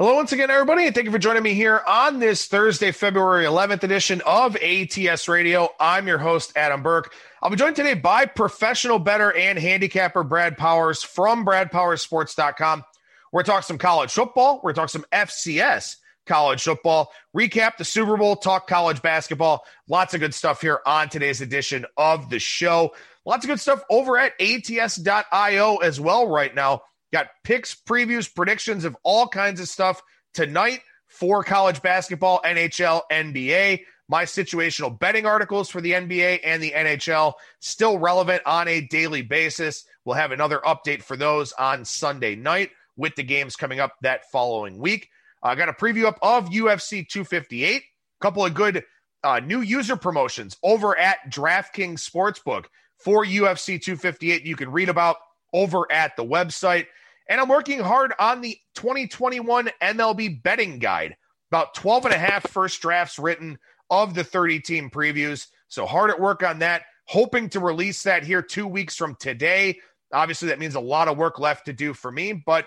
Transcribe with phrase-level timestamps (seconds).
[0.00, 3.44] Hello, once again, everybody, and thank you for joining me here on this Thursday, February
[3.46, 5.70] 11th edition of ATS Radio.
[5.80, 7.12] I'm your host, Adam Burke.
[7.42, 12.84] I'll be joined today by professional bettor and handicapper Brad Powers from BradPowersSports.com.
[13.32, 14.60] We're going to talk some college football.
[14.62, 15.96] We're going to talk some FCS
[16.26, 19.64] college football, recap the Super Bowl, talk college basketball.
[19.88, 22.94] Lots of good stuff here on today's edition of the show.
[23.24, 26.82] Lots of good stuff over at ATS.io as well right now.
[27.12, 30.02] Got picks, previews, predictions of all kinds of stuff
[30.34, 33.84] tonight for college basketball, NHL, NBA.
[34.10, 39.22] My situational betting articles for the NBA and the NHL still relevant on a daily
[39.22, 39.84] basis.
[40.04, 44.30] We'll have another update for those on Sunday night with the games coming up that
[44.30, 45.08] following week.
[45.42, 47.82] I uh, got a preview up of UFC 258.
[47.82, 47.82] A
[48.20, 48.84] couple of good
[49.22, 52.66] uh, new user promotions over at DraftKings Sportsbook
[52.96, 54.44] for UFC 258.
[54.44, 55.16] You can read about
[55.52, 56.86] over at the website.
[57.28, 61.16] And I'm working hard on the 2021 MLB betting guide.
[61.50, 63.58] About 12 and a half first drafts written
[63.90, 65.46] of the 30 team previews.
[65.68, 66.82] So hard at work on that.
[67.04, 69.78] Hoping to release that here two weeks from today.
[70.12, 72.66] Obviously, that means a lot of work left to do for me, but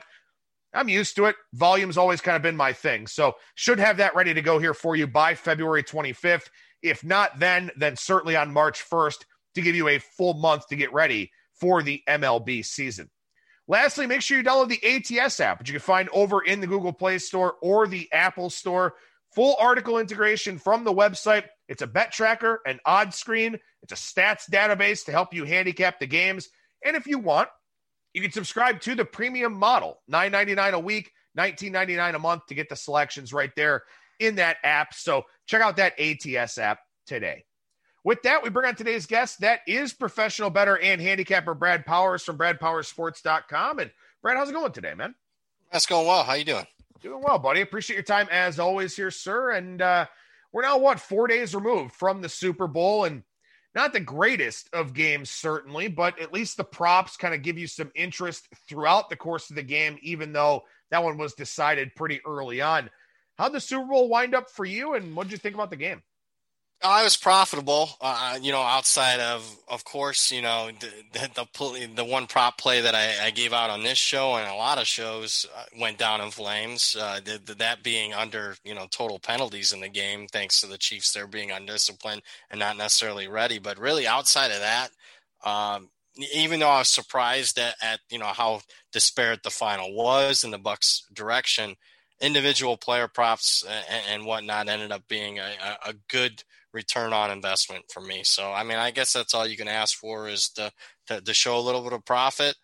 [0.73, 1.35] I'm used to it.
[1.53, 3.07] Volume's always kind of been my thing.
[3.07, 6.49] So should have that ready to go here for you by February 25th.
[6.81, 10.75] If not then, then certainly on March 1st to give you a full month to
[10.75, 13.09] get ready for the MLB season.
[13.71, 16.67] Lastly, make sure you download the ATS app, which you can find over in the
[16.67, 18.95] Google Play Store or the Apple Store.
[19.33, 21.45] Full article integration from the website.
[21.69, 26.01] It's a bet tracker, an odd screen, it's a stats database to help you handicap
[26.01, 26.49] the games.
[26.85, 27.47] And if you want,
[28.13, 32.67] you can subscribe to the premium model, $9.99 a week, $19.99 a month to get
[32.67, 33.83] the selections right there
[34.19, 34.93] in that app.
[34.93, 37.45] So check out that ATS app today.
[38.03, 39.41] With that, we bring on today's guest.
[39.41, 43.79] That is professional bettor and handicapper Brad Powers from BradPowersSports.com.
[43.79, 45.13] And Brad, how's it going today, man?
[45.71, 46.23] That's going well.
[46.23, 46.65] How you doing?
[47.01, 47.61] Doing well, buddy.
[47.61, 49.51] Appreciate your time as always here, sir.
[49.51, 50.07] And uh,
[50.51, 53.23] we're now what four days removed from the Super Bowl, and
[53.73, 57.67] not the greatest of games, certainly, but at least the props kind of give you
[57.67, 62.19] some interest throughout the course of the game, even though that one was decided pretty
[62.25, 62.89] early on.
[63.37, 65.77] How'd the Super Bowl wind up for you, and what did you think about the
[65.77, 66.03] game?
[66.83, 72.03] I was profitable, uh, you know, outside of, of course, you know, the, the, the
[72.03, 74.87] one prop play that I, I, gave out on this show and a lot of
[74.87, 76.95] shows uh, went down in flames.
[76.99, 80.77] Uh, the, that being under, you know, total penalties in the game, thanks to the
[80.77, 83.59] Chiefs, they're being undisciplined and not necessarily ready.
[83.59, 84.89] But really, outside of that,
[85.45, 85.89] um,
[86.33, 90.49] even though I was surprised at, at, you know, how disparate the final was in
[90.49, 91.75] the Bucs' direction,
[92.19, 95.51] individual player props and, and whatnot ended up being a,
[95.85, 96.43] a good–
[96.73, 98.21] return on investment for me.
[98.23, 100.71] So, I mean, I guess that's all you can ask for is to,
[101.07, 102.55] to, to show a little bit of profit.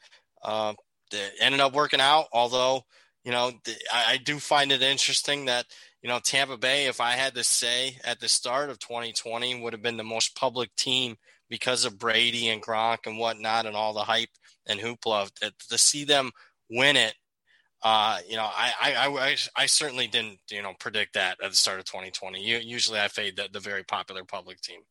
[0.43, 0.73] Uh,
[1.11, 2.83] it ended up working out, although,
[3.23, 3.51] you know,
[3.93, 5.65] I, I do find it interesting that,
[6.01, 9.73] you know, Tampa Bay, if I had to say at the start of 2020, would
[9.73, 11.17] have been the most public team
[11.49, 14.29] because of Brady and Gronk and whatnot and all the hype
[14.67, 15.29] and hoopla.
[15.69, 16.31] To see them
[16.69, 17.15] win it
[17.83, 21.55] uh, you know, I, I, I, I, certainly didn't, you know, predict that at the
[21.55, 22.41] start of 2020.
[22.41, 24.81] usually I fade the, the very popular public team.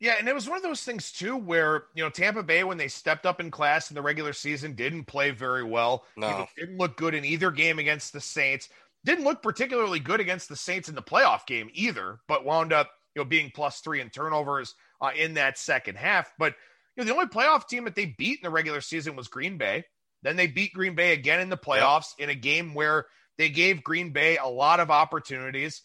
[0.00, 2.76] Yeah, and it was one of those things too where, you know, Tampa Bay, when
[2.76, 6.04] they stepped up in class in the regular season, didn't play very well.
[6.16, 6.46] No.
[6.58, 8.68] Didn't look good in either game against the Saints.
[9.04, 12.90] Didn't look particularly good against the Saints in the playoff game either, but wound up,
[13.14, 16.32] you know, being plus three in turnovers uh, in that second half.
[16.38, 16.54] But,
[16.96, 19.56] you know, the only playoff team that they beat in the regular season was Green
[19.56, 19.84] Bay.
[20.24, 22.24] Then they beat Green Bay again in the playoffs yep.
[22.24, 23.06] in a game where
[23.38, 25.82] they gave Green Bay a lot of opportunities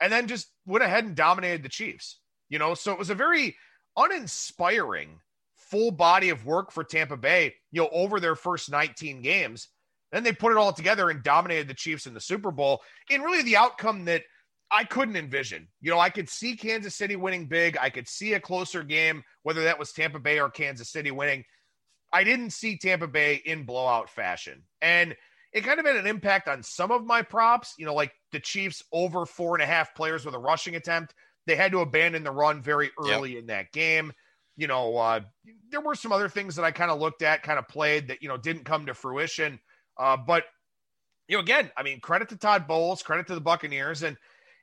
[0.00, 2.20] and then just went ahead and dominated the Chiefs.
[2.48, 3.56] You know, so it was a very
[3.96, 5.18] uninspiring
[5.56, 9.68] full body of work for Tampa Bay, you know, over their first 19 games.
[10.12, 13.22] Then they put it all together and dominated the Chiefs in the Super Bowl in
[13.22, 14.22] really the outcome that
[14.70, 15.68] I couldn't envision.
[15.80, 17.76] You know, I could see Kansas City winning big.
[17.80, 21.44] I could see a closer game, whether that was Tampa Bay or Kansas City winning.
[22.12, 24.62] I didn't see Tampa Bay in blowout fashion.
[24.82, 25.16] And
[25.52, 28.40] it kind of had an impact on some of my props, you know, like the
[28.40, 31.14] Chiefs over four and a half players with a rushing attempt.
[31.46, 33.40] They had to abandon the run very early yep.
[33.40, 34.12] in that game.
[34.56, 35.20] You know, uh,
[35.70, 38.22] there were some other things that I kind of looked at, kind of played that,
[38.22, 39.58] you know, didn't come to fruition.
[39.98, 40.44] Uh, but,
[41.28, 44.02] you know, again, I mean, credit to Todd Bowles, credit to the Buccaneers.
[44.02, 44.16] And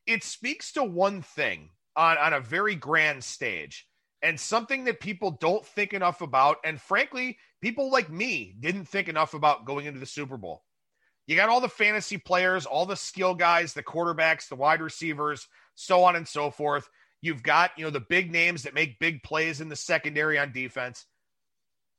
[0.06, 3.87] it speaks to one thing on, on a very grand stage
[4.22, 6.58] and something that people don't think enough about.
[6.64, 10.64] And frankly, people like me didn't think enough about going into the Super Bowl.
[11.28, 15.48] You got all the fantasy players, all the skill guys, the quarterbacks, the wide receivers,
[15.75, 16.90] so on and so forth.
[17.22, 20.54] You've got, you know, the big names that make big plays in the secondary on
[20.54, 21.06] defense.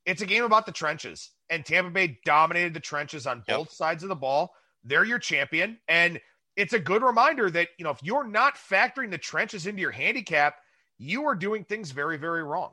[0.05, 3.71] It's a game about the trenches, and Tampa Bay dominated the trenches on both yep.
[3.71, 5.77] sides of the ball they're your champion.
[5.87, 6.19] And
[6.55, 9.91] it's a good reminder that, you know, if you're not factoring the trenches into your
[9.91, 10.55] handicap,
[10.99, 12.71] you are doing things very, very wrong.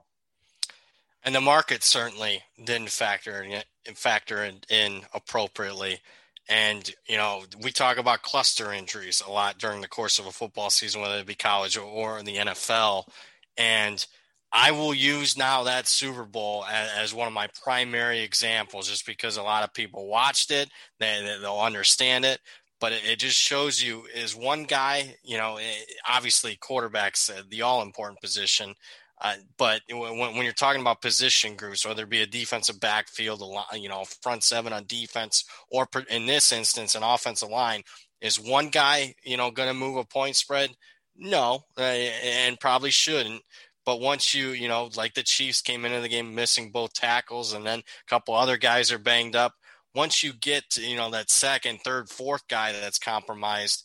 [1.23, 3.63] And the market certainly didn't factor in,
[3.95, 6.01] factor in, in appropriately.
[6.49, 10.33] And, you know, we talk about cluster injuries a lot during the course of a
[10.33, 13.09] football season, whether it be college or in the NFL.
[13.57, 14.07] And
[14.53, 19.05] I will use now that Super Bowl as, as, one of my primary examples, just
[19.05, 20.71] because a lot of people watched it,
[21.01, 22.39] they, they'll understand it.
[22.81, 25.63] But it, it just shows you is one guy, you know, eh,
[26.09, 28.75] obviously quarterbacks the all important position.
[29.21, 33.43] Uh, but when, when you're talking about position groups, whether it be a defensive backfield,
[33.75, 37.83] you know, front seven on defense, or in this instance, an offensive line,
[38.21, 40.71] is one guy, you know, going to move a point spread?
[41.17, 43.43] No, uh, and probably shouldn't.
[43.87, 47.53] But once you, you know, like the Chiefs came into the game missing both tackles,
[47.53, 49.55] and then a couple other guys are banged up.
[49.97, 53.85] Once you get to, you know, that second, third, fourth guy that's compromised,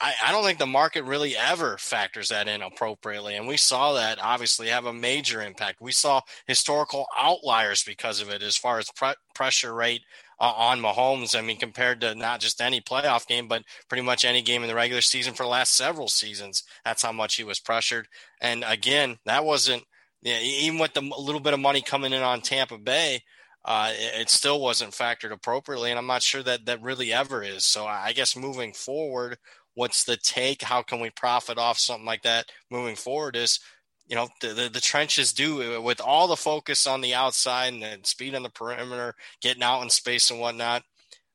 [0.00, 3.36] I, I don't think the market really ever factors that in appropriately.
[3.36, 5.80] And we saw that obviously have a major impact.
[5.80, 10.02] We saw historical outliers because of it as far as pre- pressure rate
[10.38, 11.36] uh, on Mahomes.
[11.36, 14.68] I mean, compared to not just any playoff game, but pretty much any game in
[14.68, 16.62] the regular season for the last several seasons.
[16.84, 18.08] That's how much he was pressured.
[18.42, 19.84] And again, that wasn't
[20.22, 23.22] even with the little bit of money coming in on Tampa Bay.
[23.66, 27.64] Uh, it, still wasn't factored appropriately, and I'm not sure that that really ever is.
[27.64, 29.38] So I guess moving forward,
[29.74, 30.62] what's the take?
[30.62, 33.34] How can we profit off something like that moving forward?
[33.34, 33.58] Is
[34.06, 37.82] you know the, the, the, trenches do with all the focus on the outside and
[37.82, 40.82] the speed on the perimeter getting out in space and whatnot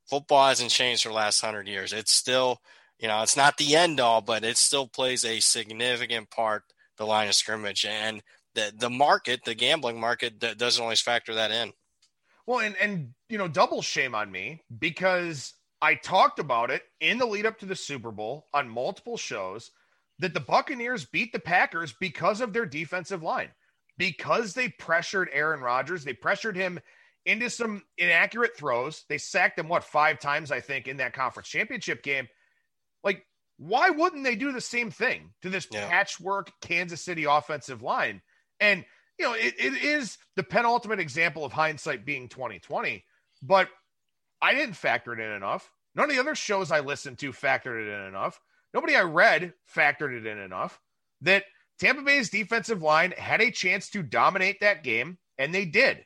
[0.08, 2.58] football hasn't changed for the last hundred years it's still
[2.98, 6.62] you know it's not the end all but it still plays a significant part
[6.96, 8.22] the line of scrimmage and
[8.54, 11.72] the the market the gambling market doesn't always factor that in
[12.52, 17.18] well and and you know double shame on me because i talked about it in
[17.18, 19.70] the lead up to the super bowl on multiple shows
[20.22, 23.50] that the Buccaneers beat the Packers because of their defensive line,
[23.98, 26.04] because they pressured Aaron Rodgers.
[26.04, 26.80] They pressured him
[27.26, 29.04] into some inaccurate throws.
[29.08, 32.28] They sacked him, what, five times, I think, in that conference championship game.
[33.02, 33.26] Like,
[33.58, 35.88] why wouldn't they do the same thing to this yeah.
[35.88, 38.22] patchwork Kansas City offensive line?
[38.60, 38.84] And,
[39.18, 43.04] you know, it, it is the penultimate example of hindsight being 2020,
[43.42, 43.68] but
[44.40, 45.70] I didn't factor it in enough.
[45.94, 48.40] None of the other shows I listened to factored it in enough
[48.74, 50.80] nobody I read factored it in enough
[51.22, 51.44] that
[51.78, 56.04] Tampa Bay's defensive line had a chance to dominate that game, and they did.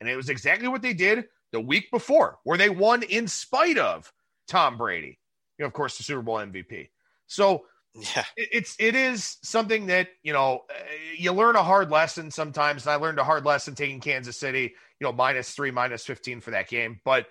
[0.00, 3.78] And it was exactly what they did the week before, where they won in spite
[3.78, 4.12] of
[4.46, 5.18] Tom Brady,
[5.58, 6.88] you know, of course, the Super Bowl MVP.
[7.26, 7.64] So
[7.98, 10.74] yeah, it's it is something that you know uh,
[11.16, 12.86] you learn a hard lesson sometimes.
[12.86, 16.40] And I learned a hard lesson taking Kansas City, you know, minus three, minus fifteen
[16.40, 17.00] for that game.
[17.04, 17.26] But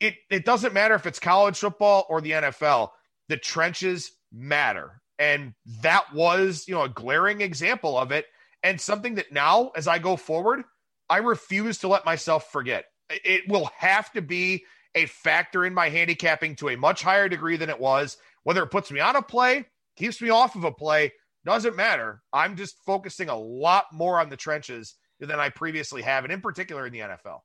[0.00, 2.90] it it doesn't matter if it's college football or the NFL
[3.28, 5.00] the trenches matter.
[5.18, 8.26] And that was, you know, a glaring example of it
[8.62, 10.64] and something that now, as I go forward,
[11.08, 12.86] I refuse to let myself forget.
[13.10, 14.64] It will have to be
[14.94, 18.16] a factor in my handicapping to a much higher degree than it was.
[18.42, 19.66] Whether it puts me on a play,
[19.98, 21.12] keeps me off of a play,
[21.44, 22.22] doesn't matter.
[22.32, 26.40] I'm just focusing a lot more on the trenches than I previously have, and in
[26.40, 27.40] particular in the NFL.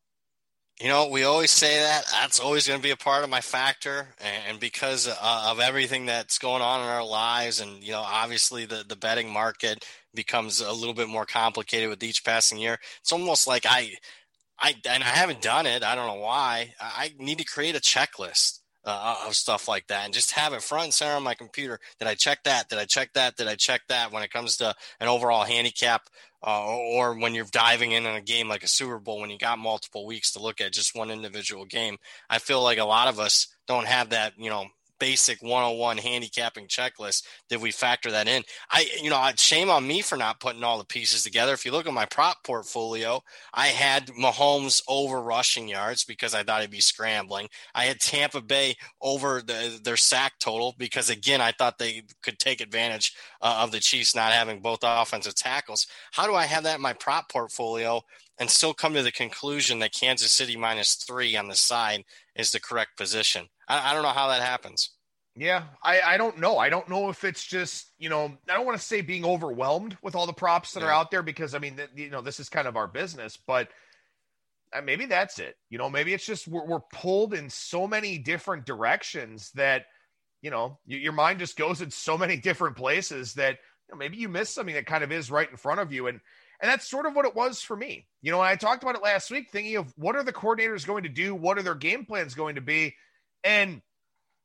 [0.81, 2.05] You know, we always say that.
[2.11, 4.07] That's always going to be a part of my factor.
[4.47, 8.65] And because uh, of everything that's going on in our lives, and, you know, obviously
[8.65, 12.79] the, the betting market becomes a little bit more complicated with each passing year.
[13.01, 13.91] It's almost like I,
[14.59, 15.83] I, and I haven't done it.
[15.83, 16.73] I don't know why.
[16.79, 20.61] I need to create a checklist uh, of stuff like that and just have it
[20.61, 21.79] front and center on my computer.
[21.99, 22.69] Did I check that?
[22.69, 23.37] Did I check that?
[23.37, 26.09] Did I check that when it comes to an overall handicap
[26.45, 29.37] uh, or when you're diving in on a game like a Super Bowl when you
[29.37, 31.97] got multiple weeks to look at just one individual game?
[32.29, 34.67] I feel like a lot of us don't have that, you know,
[35.03, 38.41] basic 101 handicapping checklist did we factor that in?
[38.71, 41.51] I you know shame on me for not putting all the pieces together.
[41.51, 43.21] If you look at my prop portfolio
[43.53, 47.49] i had mahomes over rushing yards because i thought he'd be scrambling.
[47.75, 52.39] I had tampa bay over the, their sack total because again i thought they could
[52.39, 55.85] take advantage uh, of the chiefs not having both offensive tackles.
[56.13, 58.01] How do i have that in my prop portfolio
[58.39, 62.05] and still come to the conclusion that kansas city minus three on the side
[62.35, 64.91] is the correct position I, I don't know how that happens.
[65.35, 66.59] Yeah, I, I don't know.
[66.59, 69.97] I don't know if it's just, you know, I don't want to say being overwhelmed
[70.03, 70.87] with all the props that yeah.
[70.87, 73.69] are out there because I mean, you know, this is kind of our business, but
[74.73, 75.55] uh, maybe that's it.
[75.71, 79.85] You know, maybe it's just we're, we're pulled in so many different directions that,
[80.43, 84.17] you know, your mind just goes in so many different places that you know, maybe
[84.17, 86.07] you miss something that kind of is right in front of you.
[86.07, 86.19] And,
[86.61, 88.05] and that's sort of what it was for me.
[88.21, 91.03] You know, I talked about it last week, thinking of what are the coordinators going
[91.03, 91.33] to do?
[91.33, 92.95] What are their game plans going to be?
[93.43, 93.81] And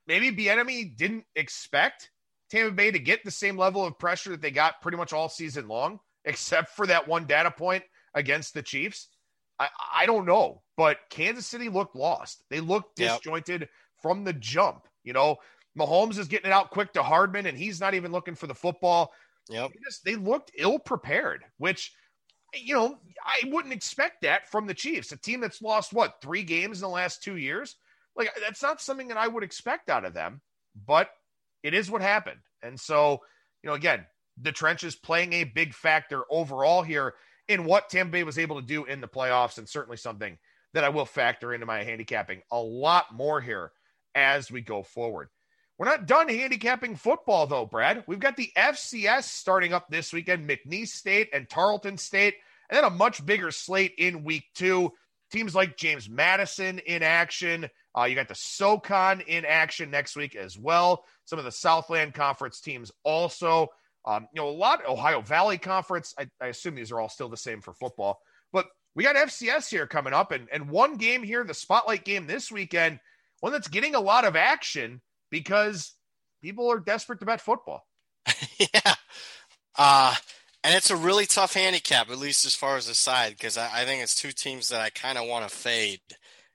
[0.07, 2.11] maybe Bieniemy didn't expect
[2.51, 5.29] Tampa Bay to get the same level of pressure that they got pretty much all
[5.29, 9.09] season long, except for that one data point against the Chiefs.
[9.59, 12.45] I, I don't know, but Kansas City looked lost.
[12.49, 13.71] They looked disjointed yep.
[14.01, 14.87] from the jump.
[15.03, 15.37] You know,
[15.79, 18.55] Mahomes is getting it out quick to Hardman, and he's not even looking for the
[18.55, 19.13] football.
[19.49, 19.71] Yep.
[19.73, 21.93] They, just, they looked ill prepared, which,
[22.55, 26.43] you know, I wouldn't expect that from the Chiefs, a team that's lost, what, three
[26.43, 27.77] games in the last two years?
[28.19, 30.41] Like, uh, that's not something that I would expect out of them,
[30.87, 31.09] but
[31.63, 32.41] it is what happened.
[32.63, 33.21] And so,
[33.63, 34.05] you know, again,
[34.41, 37.15] the trenches playing a big factor overall here
[37.49, 40.37] in what Tampa Bay was able to do in the playoffs, and certainly something
[40.75, 43.73] that I will factor into my handicapping a lot more here
[44.15, 45.29] as we go forward.
[45.79, 48.03] We're not done handicapping football, though, Brad.
[48.07, 52.35] We've got the FCS starting up this weekend McNeese State and Tarleton State,
[52.69, 54.93] and then a much bigger slate in week two.
[55.31, 57.69] Teams like James Madison in action.
[57.97, 61.05] Uh, you got the SoCon in action next week as well.
[61.25, 63.69] Some of the Southland Conference teams also.
[64.05, 66.15] Um, you know, a lot Ohio Valley Conference.
[66.19, 68.21] I, I assume these are all still the same for football,
[68.53, 72.27] but we got FCS here coming up, and and one game here, the spotlight game
[72.27, 73.01] this weekend,
[73.41, 75.93] one that's getting a lot of action because
[76.43, 77.87] people are desperate to bet football.
[78.59, 78.95] yeah.
[79.77, 80.15] Uh,
[80.69, 83.71] and it's a really tough handicap, at least as far as the side, because I,
[83.73, 86.01] I, think it's two teams that I kind of want to fade.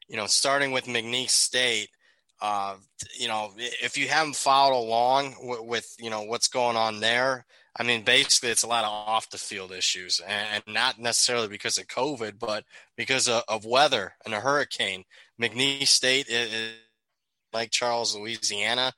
[0.08, 1.89] You know, starting with McNeese State.
[2.39, 2.75] Uh,
[3.17, 7.46] you know, if you haven't followed along with, with, you know what's going on there,
[7.75, 11.79] I mean, basically, it's a lot of off the field issues, and, not necessarily because
[11.79, 12.65] of COVID, but
[12.96, 15.05] because of, of weather and a hurricane.
[15.41, 16.74] McNeese State is,
[17.51, 18.93] Lake Charles, Louisiana,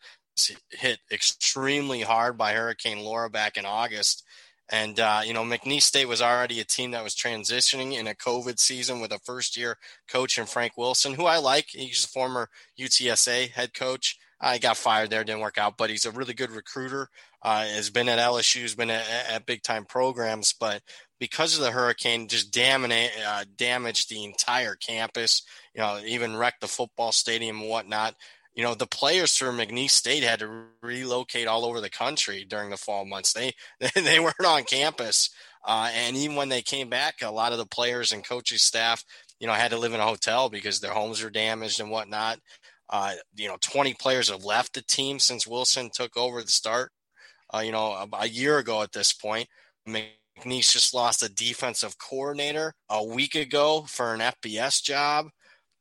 [0.71, 4.25] hit extremely hard by Hurricane Laura back in August.
[4.69, 8.15] And, uh, you know, McNeese State was already a team that was transitioning in a
[8.15, 9.77] COVID season with a first year
[10.09, 11.67] coach in Frank Wilson, who I like.
[11.69, 14.17] He's a former UTSA head coach.
[14.41, 17.09] I got fired there, didn't work out, but he's a really good recruiter.
[17.41, 20.81] Uh, has been at LSU, has been at, at big time programs, but
[21.19, 25.43] because of the hurricane, just damage, uh, damaged the entire campus.
[25.73, 28.15] You know, even wrecked the football stadium and whatnot
[28.55, 32.69] you know the players from McNeese State had to relocate all over the country during
[32.69, 33.35] the fall months.
[33.79, 35.29] They they weren't on campus,
[35.65, 39.03] uh, and even when they came back, a lot of the players and coaches staff,
[39.39, 42.39] you know, had to live in a hotel because their homes were damaged and whatnot.
[42.89, 46.91] Uh, you know, 20 players have left the team since Wilson took over the start.
[47.53, 49.47] Uh, you know, a, a year ago at this point,
[49.87, 55.27] McNeese just lost a defensive coordinator a week ago for an FBS job.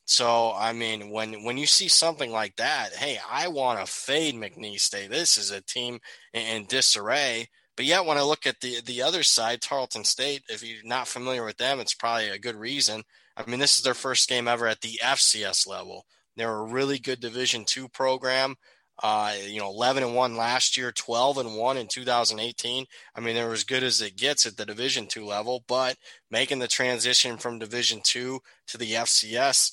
[0.07, 4.35] So I mean, when when you see something like that, hey, I want to fade
[4.35, 5.11] McNeese State.
[5.11, 5.99] This is a team
[6.33, 7.49] in, in, disarray.
[7.77, 11.09] But yet, when I look at the the other side, Tarleton State, if you're not
[11.09, 13.03] familiar with them, it's probably a good reason.
[13.37, 16.07] I mean, this is their first game ever at the FCS level.
[16.37, 18.57] They're a really good Division two program.
[19.03, 22.87] Uh, you know, 11 and one last year, 12 and one in 2018.
[23.17, 25.65] I mean, they're as good as it gets at the Division two level.
[25.67, 25.97] But
[26.31, 29.73] making the transition from Division two to the FCS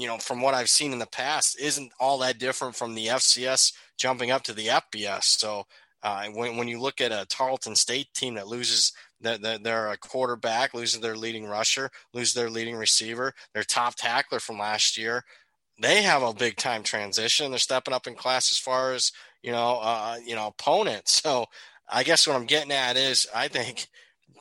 [0.00, 3.08] you know, from what I've seen in the past, isn't all that different from the
[3.08, 5.24] FCS jumping up to the FBS.
[5.24, 5.64] So
[6.02, 9.98] uh, when when you look at a Tarleton State team that loses that they're a
[9.98, 15.22] quarterback, loses their leading rusher, loses their leading receiver, their top tackler from last year,
[15.78, 17.50] they have a big time transition.
[17.50, 21.20] They're stepping up in class as far as you know, uh, you know, opponents.
[21.22, 21.44] So
[21.86, 23.86] I guess what I'm getting at is, I think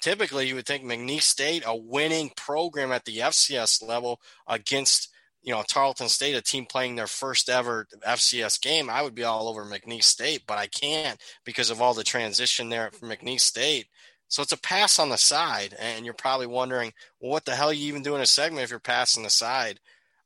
[0.02, 5.10] typically you would think McNeese State, a winning program at the FCS level against
[5.42, 9.24] you know, Tarleton State, a team playing their first ever FCS game, I would be
[9.24, 13.42] all over McNeese State, but I can't because of all the transition there from McNeese
[13.42, 13.88] State.
[14.28, 17.70] So it's a pass on the side, and you're probably wondering, well, what the hell
[17.70, 19.80] are you even doing in a segment if you're passing the side?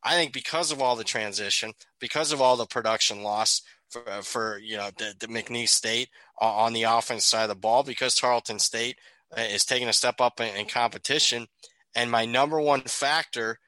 [0.04, 4.22] I think because of all the transition, because of all the production loss for, uh,
[4.22, 6.10] for you know the, the McNeese State
[6.42, 8.98] on the offense side of the ball, because Tarleton State
[9.38, 11.48] uh, is taking a step up in, in competition,
[11.96, 13.60] and my number one factor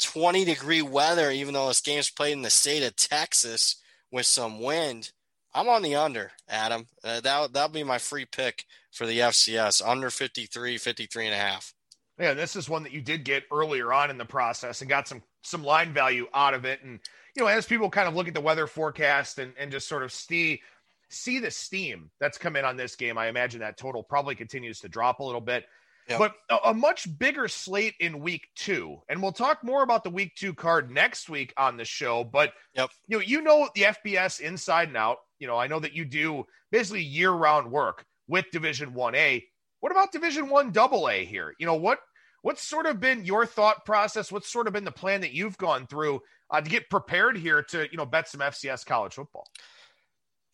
[0.00, 3.76] 20 degree weather, even though this game's played in the state of Texas
[4.10, 5.12] with some wind.
[5.54, 6.86] I'm on the under, Adam.
[7.02, 11.38] Uh, that, that'll be my free pick for the FCS under 53, 53 and a
[11.38, 11.72] half.
[12.18, 15.06] Yeah, this is one that you did get earlier on in the process and got
[15.08, 16.82] some some line value out of it.
[16.82, 16.98] And
[17.34, 20.02] you know, as people kind of look at the weather forecast and, and just sort
[20.02, 20.62] of see
[21.08, 24.80] see the steam that's come in on this game, I imagine that total probably continues
[24.80, 25.66] to drop a little bit.
[26.08, 26.18] Yep.
[26.18, 28.98] But a, a, much bigger slate in week two.
[29.08, 32.22] And we'll talk more about the week two card next week on the show.
[32.22, 32.90] But yep.
[33.08, 35.18] you know, you know the FBS inside and out.
[35.40, 39.44] You know, I know that you do basically year round work with Division One A.
[39.80, 41.54] What about Division One Double A here?
[41.58, 41.98] You know, what
[42.46, 44.30] What's sort of been your thought process?
[44.30, 47.60] What's sort of been the plan that you've gone through uh, to get prepared here
[47.60, 49.48] to you know bet some FCS college football?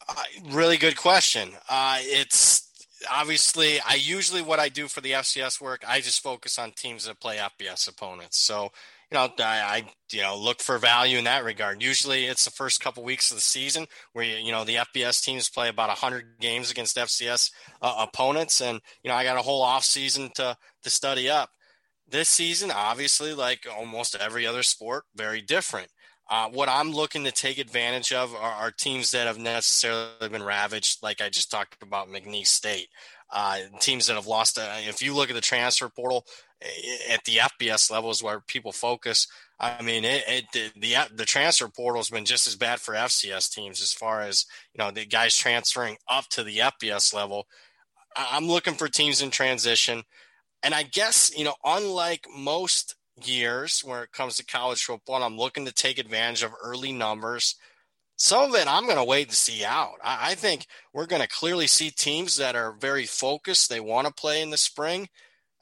[0.08, 1.50] Uh, really good question.
[1.68, 2.61] Uh, it's
[3.10, 7.06] obviously I usually what I do for the FCS work, I just focus on teams
[7.06, 8.38] that play FBS opponents.
[8.38, 8.70] So
[9.12, 11.82] you know, I, I, you know look for value in that regard.
[11.82, 15.22] Usually, it's the first couple weeks of the season where you, you know the FBS
[15.22, 17.50] teams play about hundred games against FCS
[17.82, 21.50] uh, opponents, and you know I got a whole off season to to study up.
[22.08, 25.88] This season, obviously, like almost every other sport, very different.
[26.30, 30.42] Uh, what I'm looking to take advantage of are, are, teams that have necessarily been
[30.42, 32.88] ravaged, like I just talked about McNeese State.
[33.30, 34.58] Uh, teams that have lost.
[34.58, 36.24] Uh, if you look at the transfer portal,
[37.08, 39.26] at the FBS levels where people focus.
[39.58, 43.52] I mean, it, it, the the transfer portal has been just as bad for FCS
[43.52, 47.46] teams as far as you know the guys transferring up to the FBS level.
[48.16, 50.02] I'm looking for teams in transition,
[50.62, 55.24] and I guess you know, unlike most years when it comes to college football, and
[55.24, 57.56] I'm looking to take advantage of early numbers.
[58.16, 59.94] Some of it I'm going to wait to see out.
[60.02, 63.68] I, I think we're going to clearly see teams that are very focused.
[63.68, 65.08] They want to play in the spring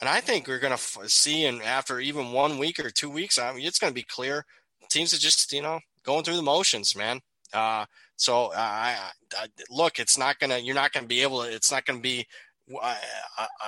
[0.00, 3.11] and I think we're going to f- see, and after even one week or two
[3.11, 4.45] weeks, I mean, it's going to be clear.
[4.88, 7.21] Teams are just, you know, going through the motions, man.
[7.52, 7.85] Uh,
[8.17, 8.97] so I,
[9.37, 11.85] I, look, it's not going to, you're not going to be able to, it's not
[11.85, 12.26] going to be
[12.83, 12.97] a,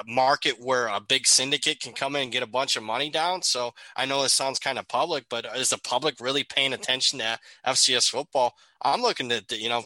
[0.06, 3.42] market where a big syndicate can come in and get a bunch of money down.
[3.42, 7.20] So I know this sounds kind of public, but is the public really paying attention
[7.20, 8.54] to FCS football?
[8.82, 9.84] I'm looking to, you know,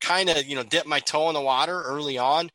[0.00, 2.50] kind of, you know, dip my toe in the water early on.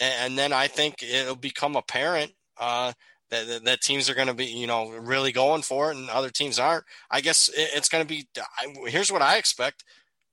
[0.00, 2.92] And then I think it'll become apparent uh,
[3.30, 6.30] that, that, teams are going to be, you know, really going for it, and other
[6.30, 6.84] teams aren't.
[7.10, 8.26] I guess it's going to be.
[8.86, 9.84] Here's what I expect: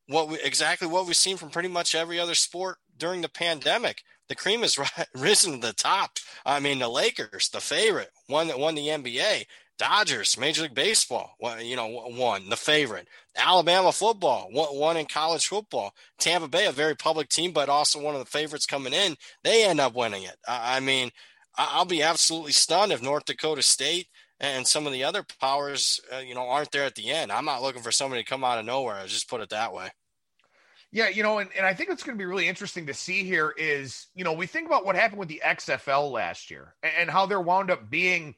[0.08, 4.04] what we, exactly what we've seen from pretty much every other sport during the pandemic.
[4.30, 4.78] The cream has
[5.16, 6.18] risen to the top.
[6.46, 9.46] I mean, the Lakers, the favorite, one that won the NBA.
[9.78, 13.10] Dodgers, Major League Baseball, you know, won the favorite.
[13.36, 15.94] Alabama football, one in college football.
[16.18, 19.18] Tampa Bay, a very public team, but also one of the favorites coming in.
[19.44, 20.38] They end up winning it.
[20.48, 21.12] I mean,
[21.58, 24.08] I'll be absolutely stunned if North Dakota State
[24.40, 27.32] and some of the other powers, uh, you know, aren't there at the end.
[27.32, 28.96] I'm not looking for somebody to come out of nowhere.
[28.96, 29.90] I'll just put it that way.
[30.92, 33.24] Yeah, you know, and, and I think it's going to be really interesting to see
[33.24, 36.94] here is, you know, we think about what happened with the XFL last year and,
[37.00, 38.36] and how there wound up being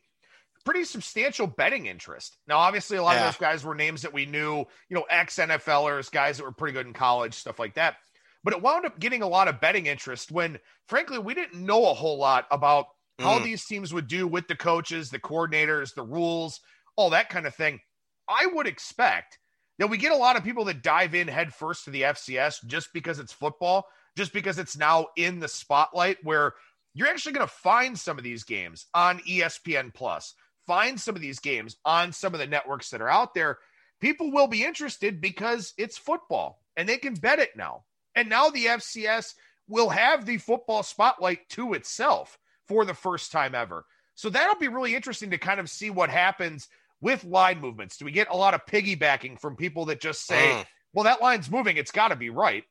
[0.65, 2.38] pretty substantial betting interest.
[2.47, 3.27] Now, obviously, a lot yeah.
[3.27, 6.51] of those guys were names that we knew, you know, ex NFLers, guys that were
[6.51, 7.95] pretty good in college, stuff like that.
[8.43, 10.57] But it wound up getting a lot of betting interest when,
[10.88, 12.88] frankly, we didn't know a whole lot about
[13.19, 13.43] how mm.
[13.43, 16.60] these teams would do with the coaches, the coordinators, the rules,
[16.95, 17.79] all that kind of thing.
[18.27, 19.39] I would expect
[19.77, 22.65] that we get a lot of people that dive in head first to the FCS
[22.65, 26.53] just because it's football, just because it's now in the spotlight where
[26.93, 30.33] you're actually going to find some of these games on ESPN Plus,
[30.65, 33.59] find some of these games on some of the networks that are out there.
[34.01, 37.83] People will be interested because it's football and they can bet it now.
[38.15, 39.35] And now the FCS
[39.67, 43.85] will have the football spotlight to itself for the first time ever.
[44.15, 46.67] So that'll be really interesting to kind of see what happens
[47.01, 47.97] with line movements.
[47.97, 50.65] Do we get a lot of piggybacking from people that just say, mm.
[50.93, 52.63] well, that line's moving, it's got to be right?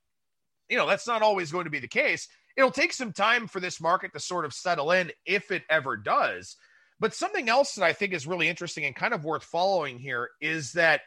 [0.69, 2.29] You know, that's not always going to be the case.
[2.57, 5.97] It'll take some time for this market to sort of settle in if it ever
[5.97, 6.57] does.
[6.99, 10.31] But something else that I think is really interesting and kind of worth following here
[10.41, 11.03] is that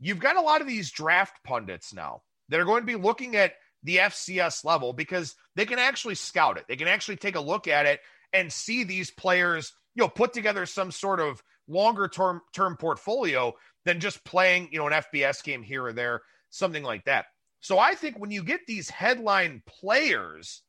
[0.00, 3.36] you've got a lot of these draft pundits now that are going to be looking
[3.36, 6.64] at the FCS level because they can actually scout it.
[6.68, 8.00] They can actually take a look at it
[8.32, 13.54] and see these players, you know, put together some sort of longer term term portfolio
[13.84, 17.26] than just playing, you know, an FBS game here or there, something like that.
[17.60, 20.62] So I think when you get these headline players,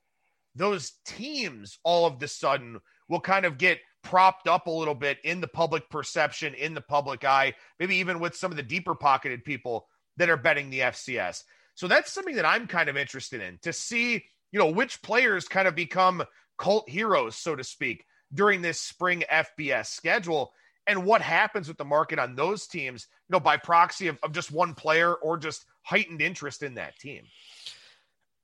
[0.56, 5.18] those teams all of the sudden will kind of get propped up a little bit
[5.24, 8.96] in the public perception, in the public eye, maybe even with some of the deeper
[8.96, 9.88] pocketed people
[10.18, 11.44] that are betting the FCS.
[11.76, 15.48] So that's something that I'm kind of interested in to see, you know, which players
[15.48, 16.24] kind of become
[16.58, 20.52] cult heroes, so to speak, during this spring FBS schedule
[20.91, 24.34] and what happens with the market on those teams, you know, by proxy of, of
[24.34, 27.23] just one player or just heightened interest in that team.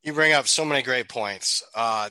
[0.02, 1.62] You bring up so many great points.
[1.76, 2.10] Uh,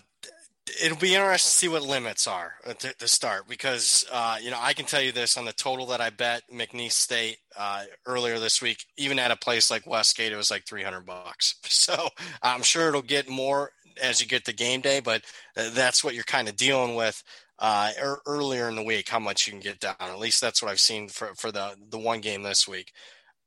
[0.83, 4.59] it'll be interesting to see what limits are to, to start because uh, you know
[4.61, 8.39] I can tell you this on the total that I bet McNeese State uh, earlier
[8.39, 11.55] this week, even at a place like Westgate, it was like three hundred bucks.
[11.87, 12.09] So
[12.43, 13.71] I'm sure it'll get more
[14.03, 15.23] as you get to game day, but
[15.55, 17.23] that's what you're kind of dealing with
[17.59, 19.09] uh, er, earlier in the week.
[19.09, 19.97] How much you can get down?
[20.01, 22.93] At least that's what I've seen for for the the one game this week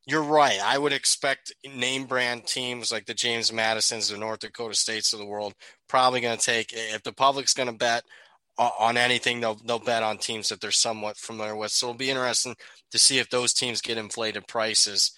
[0.10, 0.60] you're right.
[0.64, 5.20] I would expect name brand teams like the James Madisons, the North Dakota States of
[5.20, 5.54] the world,
[5.88, 8.04] probably going to take if the public's going to bet
[8.58, 9.40] on anything.
[9.40, 11.72] They'll they'll bet on teams that they're somewhat familiar with.
[11.72, 12.56] So it'll be interesting
[12.92, 15.12] to see if those teams get inflated prices.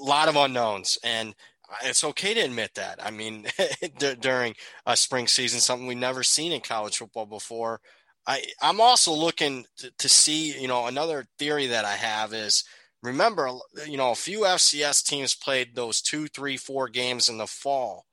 [0.00, 1.34] A lot of unknowns, and
[1.84, 3.04] it's okay to admit that.
[3.04, 3.46] I mean,
[4.20, 4.54] during
[4.86, 7.80] a spring season, something we've never seen in college football before.
[8.26, 10.60] I I'm also looking to, to see.
[10.60, 12.64] You know, another theory that I have is
[13.02, 13.50] remember,
[13.86, 18.06] you know, a few FCS teams played those two, three, four games in the fall.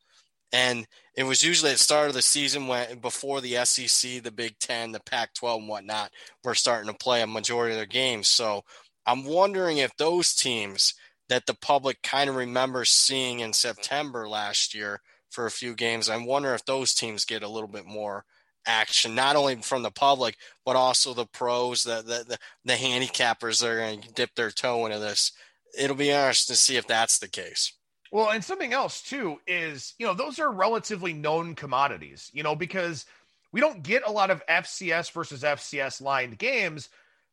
[0.51, 4.31] And it was usually at the start of the season when before the SEC, the
[4.31, 6.11] Big Ten, the Pac 12, and whatnot
[6.43, 8.27] were starting to play a majority of their games.
[8.27, 8.63] So
[9.05, 10.95] I'm wondering if those teams
[11.29, 16.09] that the public kind of remembers seeing in September last year for a few games,
[16.09, 18.25] I wonder if those teams get a little bit more
[18.65, 23.61] action, not only from the public, but also the pros, the the, the, the handicappers
[23.61, 25.31] that are going to dip their toe into this.
[25.77, 27.73] It'll be interesting to see if that's the case.
[28.11, 32.55] Well, and something else too is, you know, those are relatively known commodities, you know,
[32.55, 33.05] because
[33.51, 36.89] we don't get a lot of FCS versus FCS lined games,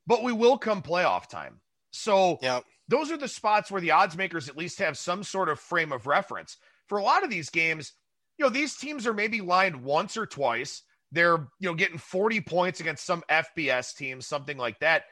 [0.06, 1.60] but we will come playoff time.
[1.92, 2.64] So yep.
[2.88, 5.92] those are the spots where the odds makers at least have some sort of frame
[5.92, 6.58] of reference.
[6.88, 7.92] For a lot of these games,
[8.38, 10.82] you know, these teams are maybe lined once or twice.
[11.12, 15.04] They're, you know, getting 40 points against some FBS team, something like that.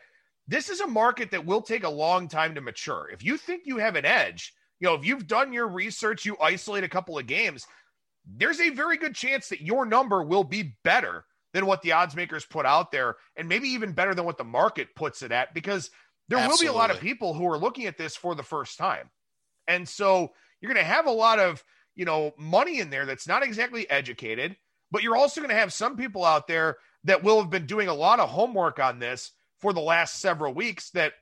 [0.46, 3.09] This is a market that will take a long time to mature.
[3.12, 6.37] If you think you have an edge, you know, if you've done your research, you
[6.40, 7.66] isolate a couple of games,
[8.26, 12.16] there's a very good chance that your number will be better than what the odds
[12.16, 15.54] makers put out there, and maybe even better than what the market puts it at,
[15.54, 15.90] because
[16.28, 16.66] there Absolutely.
[16.66, 19.09] will be a lot of people who are looking at this for the first time.
[19.68, 21.62] And so you're going to have a lot of,
[21.94, 24.57] you know, money in there that's not exactly educated.
[24.94, 27.88] But you're also going to have some people out there that will have been doing
[27.88, 31.14] a lot of homework on this for the last several weeks that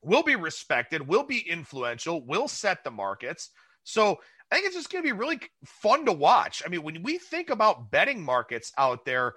[0.00, 3.50] will be respected, will be influential, will set the markets.
[3.84, 6.62] So I think it's just going to be really fun to watch.
[6.64, 9.34] I mean, when we think about betting markets out there,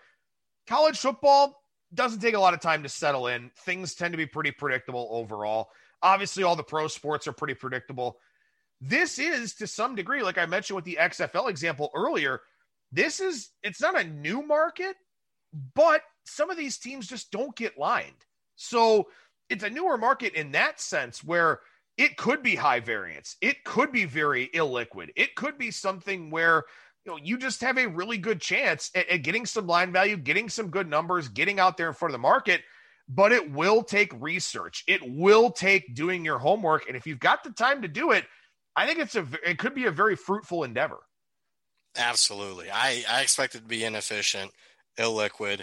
[0.65, 1.61] college football
[1.93, 3.51] doesn't take a lot of time to settle in.
[3.65, 5.71] Things tend to be pretty predictable overall.
[6.01, 8.17] Obviously, all the pro sports are pretty predictable.
[8.79, 12.39] This is to some degree, like I mentioned with the XFL example earlier,
[12.93, 14.95] this is it's not a new market,
[15.75, 18.25] but some of these teams just don't get lined.
[18.55, 19.07] So
[19.49, 21.59] it's a newer market in that sense where
[21.97, 23.35] it could be high variance.
[23.41, 25.09] It could be very illiquid.
[25.15, 26.63] It could be something where
[27.05, 30.15] you know you just have a really good chance at, at, getting some line value,
[30.15, 32.61] getting some good numbers, getting out there in front of the market.
[33.09, 34.83] But it will take research.
[34.87, 38.23] It will take doing your homework, and if you've got the time to do it,
[38.75, 40.99] I think it's a it could be a very fruitful endeavor.
[41.97, 42.69] Absolutely.
[42.71, 44.51] I, I expect it to be inefficient,
[44.97, 45.61] illiquid.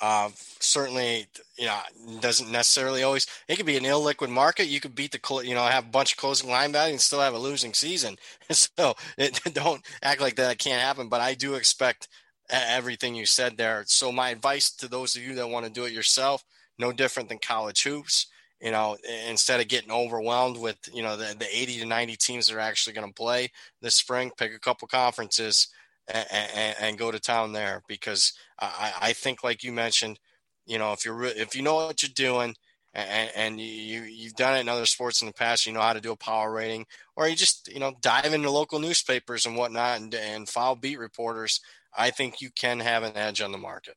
[0.00, 1.78] Uh, certainly, you know,
[2.20, 3.26] doesn't necessarily always.
[3.48, 4.66] It could be an illiquid market.
[4.68, 7.20] You could beat the, you know, have a bunch of closing line value and still
[7.20, 8.16] have a losing season.
[8.50, 11.08] So it, don't act like that can't happen.
[11.08, 12.08] But I do expect
[12.48, 13.84] everything you said there.
[13.86, 16.44] So my advice to those of you that want to do it yourself,
[16.78, 18.26] no different than college hoops
[18.60, 18.96] you know,
[19.28, 22.60] instead of getting overwhelmed with, you know, the, the 80 to 90 teams that are
[22.60, 25.68] actually going to play this spring, pick a couple conferences
[26.08, 30.18] and, and, and go to town there because I, I, think, like you mentioned,
[30.66, 32.56] you know, if you're, if you know what you're doing
[32.94, 35.92] and, and you, you've done it in other sports in the past, you know how
[35.92, 39.56] to do a power rating, or you just, you know, dive into local newspapers and
[39.56, 41.60] whatnot and, and file beat reporters,
[41.96, 43.94] I think you can have an edge on the market.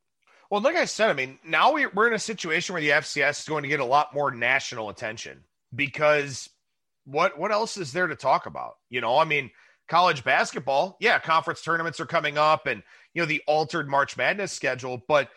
[0.52, 3.48] Well, like I said, I mean, now we're in a situation where the FCS is
[3.48, 6.50] going to get a lot more national attention because
[7.06, 8.74] what what else is there to talk about?
[8.90, 9.50] You know, I mean,
[9.88, 12.84] college basketball, yeah, conference tournaments are coming up, and
[13.14, 15.30] you know the altered March Madness schedule, but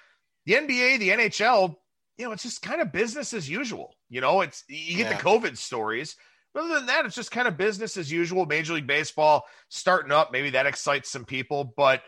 [0.47, 1.77] the NBA, the NHL,
[2.19, 3.95] you know, it's just kind of business as usual.
[4.11, 5.17] You know, it's you get yeah.
[5.17, 6.17] the COVID stories.
[6.53, 8.47] But other than that, it's just kind of business as usual.
[8.47, 12.03] Major League Baseball starting up, maybe that excites some people, but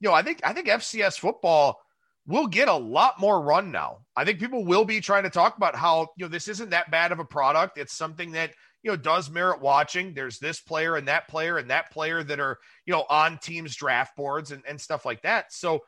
[0.00, 1.80] you know, I think I think FCS football
[2.28, 4.00] will get a lot more run now.
[4.14, 6.90] I think people will be trying to talk about how, you know, this isn't that
[6.90, 7.78] bad of a product.
[7.78, 10.12] It's something that, you know, does merit watching.
[10.12, 13.74] There's this player and that player and that player that are, you know, on teams'
[13.74, 15.52] draft boards and, and stuff like that.
[15.54, 15.80] So,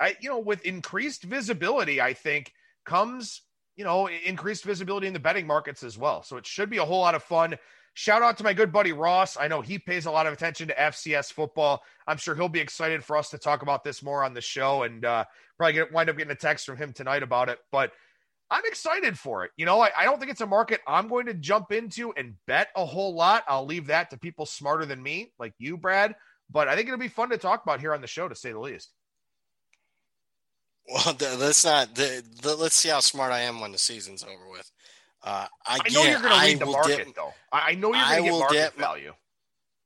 [0.00, 2.52] I, you know, with increased visibility, I think
[2.84, 3.42] comes,
[3.76, 6.24] you know, increased visibility in the betting markets as well.
[6.24, 7.56] So it should be a whole lot of fun.
[7.94, 9.36] Shout out to my good buddy Ross.
[9.38, 11.82] I know he pays a lot of attention to FCS football.
[12.06, 14.84] I'm sure he'll be excited for us to talk about this more on the show
[14.84, 15.24] and uh,
[15.58, 17.58] probably get, wind up getting a text from him tonight about it.
[17.72, 17.92] But
[18.50, 19.50] I'm excited for it.
[19.56, 22.34] You know, I, I don't think it's a market I'm going to jump into and
[22.46, 23.44] bet a whole lot.
[23.48, 26.14] I'll leave that to people smarter than me, like you, Brad.
[26.50, 28.52] But I think it'll be fun to talk about here on the show, to say
[28.52, 28.90] the least.
[30.88, 31.90] Well, let's not.
[32.42, 34.70] Let's see how smart I am when the season's over with.
[35.22, 37.34] Uh, I, I know you're going to read the market, dip, though.
[37.52, 39.12] I know you're going to get market value.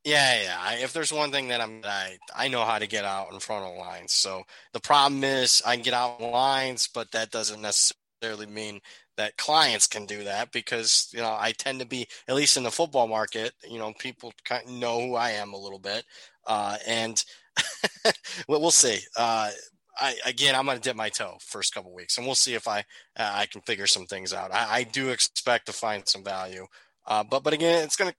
[0.04, 0.84] Yeah, yeah.
[0.84, 3.64] If there's one thing that I'm, I, I know how to get out in front
[3.64, 4.12] of lines.
[4.12, 4.42] So
[4.72, 8.80] the problem is I can get out lines, but that doesn't necessarily mean
[9.16, 12.64] that clients can do that because you know I tend to be at least in
[12.64, 13.52] the football market.
[13.68, 16.04] You know, people kind of know who I am a little bit,
[16.46, 17.22] uh, and
[18.48, 18.98] we'll see.
[19.16, 19.50] Uh,
[19.98, 22.66] I, again, I'm going to dip my toe first couple weeks, and we'll see if
[22.66, 22.80] I
[23.16, 24.52] uh, I can figure some things out.
[24.52, 26.66] I, I do expect to find some value,
[27.06, 28.16] uh, but but again, it's going to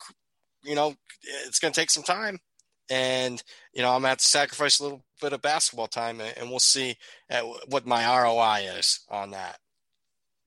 [0.65, 0.95] you know,
[1.45, 2.39] it's going to take some time.
[2.89, 3.41] And,
[3.73, 6.49] you know, I'm going to have to sacrifice a little bit of basketball time and
[6.49, 6.97] we'll see
[7.67, 9.59] what my ROI is on that.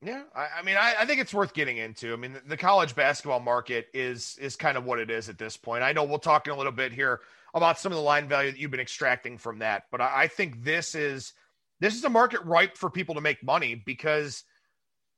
[0.01, 2.13] Yeah, I, I mean, I, I, think it's worth getting into.
[2.13, 5.37] I mean, the, the, college basketball market is is kind of what it is at
[5.37, 5.83] this point.
[5.83, 7.19] I know we'll talk in a little bit here
[7.53, 10.27] about some of the line value that you've been extracting from that, but I, I
[10.27, 11.33] think this is
[11.79, 14.43] this is a market ripe for people to make money because,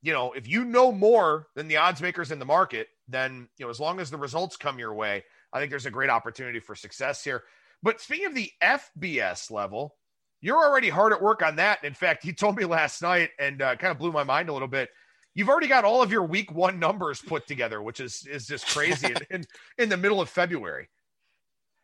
[0.01, 3.65] you know, if you know more than the odds makers in the market, then you
[3.65, 6.59] know as long as the results come your way, I think there's a great opportunity
[6.59, 7.43] for success here.
[7.83, 9.95] But speaking of the FBS level,
[10.39, 11.83] you're already hard at work on that.
[11.83, 14.53] In fact, he told me last night and uh, kind of blew my mind a
[14.53, 14.89] little bit.
[15.33, 18.67] You've already got all of your week one numbers put together, which is is just
[18.67, 19.45] crazy in, in,
[19.77, 20.89] in the middle of February.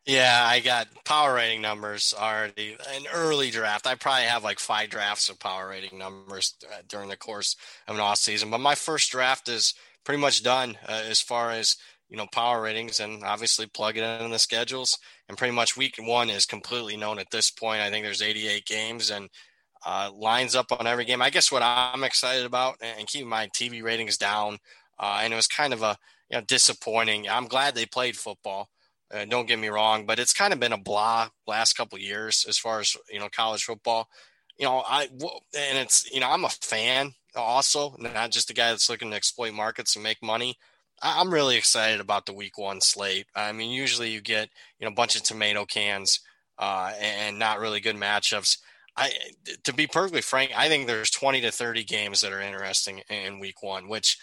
[0.08, 2.78] Yeah, I got power rating numbers already.
[2.94, 3.86] An early draft.
[3.86, 7.94] I probably have like five drafts of power rating numbers uh, during the course of
[7.96, 8.50] an off season.
[8.50, 11.76] But my first draft is pretty much done uh, as far as
[12.08, 15.96] you know power ratings and obviously plug it in the schedules and pretty much week
[16.00, 19.28] one is completely known at this point i think there's 88 games and
[19.84, 23.48] uh, lines up on every game i guess what i'm excited about and keeping my
[23.48, 24.56] tv ratings down
[24.98, 25.98] uh, and it was kind of a
[26.30, 28.70] you know disappointing i'm glad they played football
[29.12, 32.44] uh, don't get me wrong but it's kind of been a blah last couple years
[32.48, 34.08] as far as you know college football
[34.58, 35.08] you know i
[35.56, 39.16] and it's you know i'm a fan also, not just a guy that's looking to
[39.16, 40.56] exploit markets and make money.
[41.00, 43.26] I'm really excited about the week one slate.
[43.34, 46.20] I mean, usually you get you know a bunch of tomato cans
[46.58, 48.58] uh, and not really good matchups.
[48.96, 49.12] I,
[49.62, 53.38] to be perfectly frank, I think there's 20 to 30 games that are interesting in
[53.38, 54.18] week one, which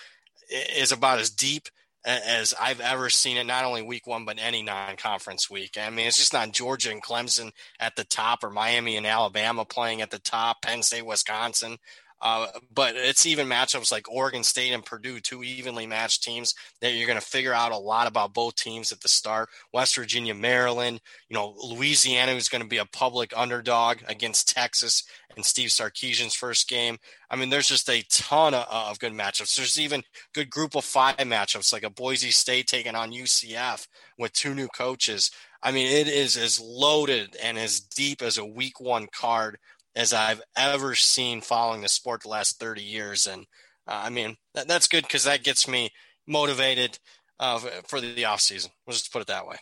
[0.49, 1.69] is about as deep
[2.05, 3.45] as I've ever seen it.
[3.45, 5.77] Not only week one, but any non-conference week.
[5.79, 9.65] I mean, it's just not Georgia and Clemson at the top, or Miami and Alabama
[9.65, 11.77] playing at the top, Penn State, Wisconsin.
[12.25, 16.95] Uh, but it's even matchups like Oregon State and Purdue, two evenly matched teams that
[16.95, 19.47] you're going to figure out a lot about both teams at the start.
[19.71, 25.03] West Virginia, Maryland, you know, Louisiana is going to be a public underdog against Texas
[25.35, 26.97] and Steve Sarkisian's first game.
[27.29, 29.55] I mean, there's just a ton of, of good matchups.
[29.55, 30.01] There's even
[30.33, 34.67] good group of five matchups like a Boise State taking on UCF with two new
[34.69, 35.29] coaches.
[35.61, 39.59] I mean, it is as loaded and as deep as a week one card
[39.95, 43.27] as I've ever seen following the sport the last 30 years.
[43.27, 43.45] And
[43.88, 45.91] uh, I mean, that, that's good because that gets me
[46.27, 46.99] motivated
[47.39, 48.71] uh, for the, the off season.
[48.86, 49.58] We'll just put it that way.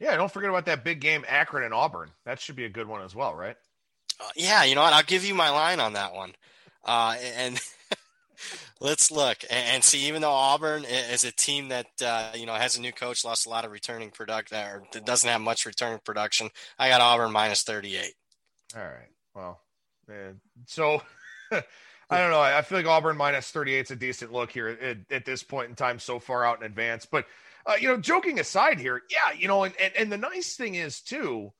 [0.00, 2.10] Yeah, don't forget about that big game, Akron and Auburn.
[2.24, 3.56] That should be a good one as well, right?
[4.18, 4.94] Uh, yeah, you know what?
[4.94, 6.32] I'll give you my line on that one.
[6.84, 7.60] Uh, and
[8.80, 10.08] let's look and, see.
[10.08, 13.46] Even though Auburn is a team that uh, you know has a new coach, lost
[13.46, 17.62] a lot of returning product, or doesn't have much returning production, I got Auburn minus
[17.62, 18.14] thirty-eight.
[18.74, 19.10] All right.
[19.34, 19.60] Well,
[20.08, 20.40] man.
[20.66, 21.02] So
[22.10, 22.40] I don't know.
[22.40, 25.70] I feel like Auburn minus 38 is a decent look here at, at, this point
[25.70, 27.06] in time, so far out in advance.
[27.06, 27.26] But,
[27.64, 30.74] uh, you know, joking aside here, yeah, you know, and, and, and the nice thing
[30.74, 31.52] is, too,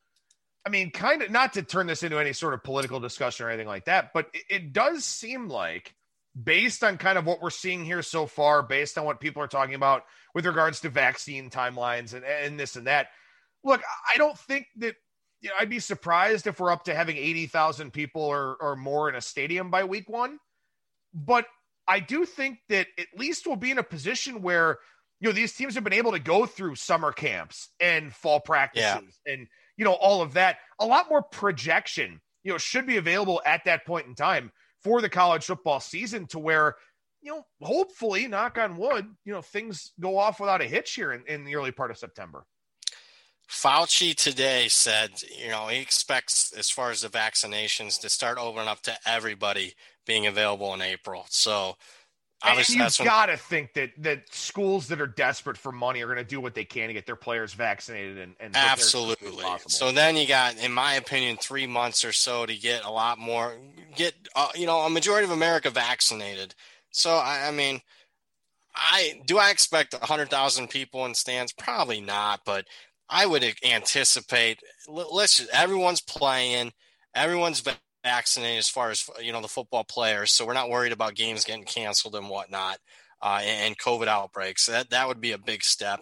[0.66, 3.50] I mean, kind of not to turn this into any sort of political discussion or
[3.50, 5.94] anything like that, but it, it does seem like,
[6.40, 9.48] based on kind of what we're seeing here so far, based on what people are
[9.48, 10.04] talking about
[10.34, 13.08] with regards to vaccine timelines and, and this and that,
[13.62, 14.96] look, I don't think that
[15.40, 19.08] you know, I'd be surprised if we're up to having 80,000 people or, or more
[19.08, 20.38] in a stadium by week one.
[21.14, 21.46] But
[21.88, 24.78] I do think that at least we'll be in a position where,
[25.18, 29.18] you know, these teams have been able to go through summer camps and fall practices
[29.26, 29.32] yeah.
[29.32, 30.58] and, you know, all of that.
[30.78, 35.00] A lot more projection, you know, should be available at that point in time for
[35.00, 36.76] the college football season to where,
[37.22, 41.12] you know, hopefully, knock on wood, you know, things go off without a hitch here
[41.12, 42.44] in, in the early part of September.
[43.50, 48.68] Fauci today said, you know, he expects as far as the vaccinations to start opening
[48.68, 49.74] up to everybody
[50.06, 51.26] being available in April.
[51.30, 51.76] So
[52.44, 56.06] obviously, and you've got to think that that schools that are desperate for money are
[56.06, 59.44] going to do what they can to get their players vaccinated and, and absolutely.
[59.66, 63.18] So then you got, in my opinion, three months or so to get a lot
[63.18, 63.54] more,
[63.96, 66.54] get uh, you know, a majority of America vaccinated.
[66.92, 67.80] So I, I mean.
[68.72, 71.52] I do I expect 100,000 people in stands?
[71.52, 72.66] Probably not, but
[73.10, 74.60] I would anticipate.
[74.88, 76.72] Listen, everyone's playing,
[77.14, 77.62] everyone's
[78.04, 81.44] vaccinated as far as you know the football players, so we're not worried about games
[81.44, 82.78] getting canceled and whatnot,
[83.20, 84.66] uh, and COVID outbreaks.
[84.66, 86.00] That that would be a big step.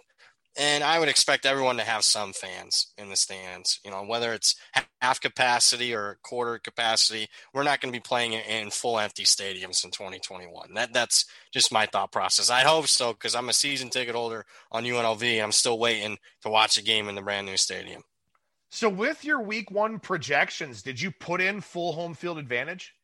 [0.59, 3.79] And I would expect everyone to have some fans in the stands.
[3.85, 4.57] You know, whether it's
[5.01, 9.85] half capacity or quarter capacity, we're not going to be playing in full empty stadiums
[9.85, 10.75] in 2021.
[10.75, 12.51] That that's just my thought process.
[12.51, 16.18] I hope so because I'm a season ticket holder on UNLV, and I'm still waiting
[16.42, 18.03] to watch a game in the brand new stadium.
[18.71, 22.94] So, with your Week One projections, did you put in full home field advantage?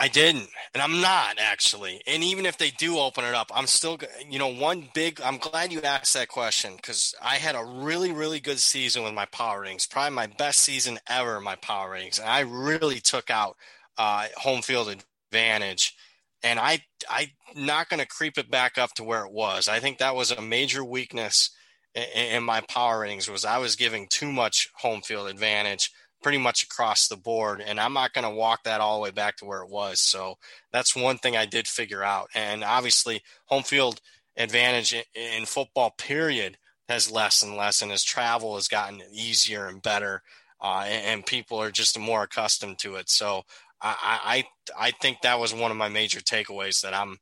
[0.00, 2.00] I didn't, and I'm not actually.
[2.06, 3.98] And even if they do open it up, I'm still,
[4.30, 5.20] you know, one big.
[5.20, 9.14] I'm glad you asked that question because I had a really, really good season with
[9.14, 11.40] my power ratings, probably my best season ever.
[11.40, 13.56] My power ratings, and I really took out
[13.96, 15.96] uh, home field advantage.
[16.44, 19.66] And I, I'm not going to creep it back up to where it was.
[19.66, 21.50] I think that was a major weakness
[21.94, 25.90] in, in my power ratings was I was giving too much home field advantage
[26.22, 27.60] pretty much across the board.
[27.60, 30.00] And I'm not going to walk that all the way back to where it was.
[30.00, 30.34] So
[30.72, 32.28] that's one thing I did figure out.
[32.34, 34.00] And obviously, home field
[34.36, 39.82] advantage in, football, period, has less and less, and as travel has gotten easier and
[39.82, 40.22] better,
[40.60, 43.08] uh, and, people are just more accustomed to it.
[43.08, 43.42] So
[43.80, 44.44] I,
[44.76, 47.18] I, I think that was one of my major takeaways that I'm,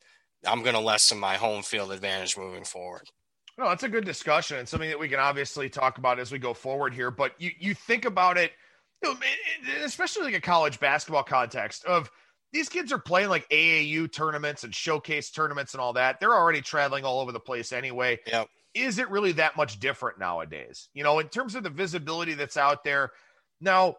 [0.47, 3.11] I'm going to lessen my home field advantage moving forward.
[3.59, 6.39] No, that's a good discussion and something that we can obviously talk about as we
[6.39, 7.11] go forward here.
[7.11, 8.53] But you, you think about it–
[9.03, 12.11] you know, especially like a college basketball context of
[12.53, 16.21] these kids are playing like AAU tournaments and showcase tournaments and all that.
[16.21, 18.19] They're already traveling all over the place anyway.
[18.27, 18.49] Yep.
[18.75, 20.89] Is it really that much different nowadays?
[20.95, 23.11] You know, in terms of the visibility that's out there.
[23.61, 23.97] Now,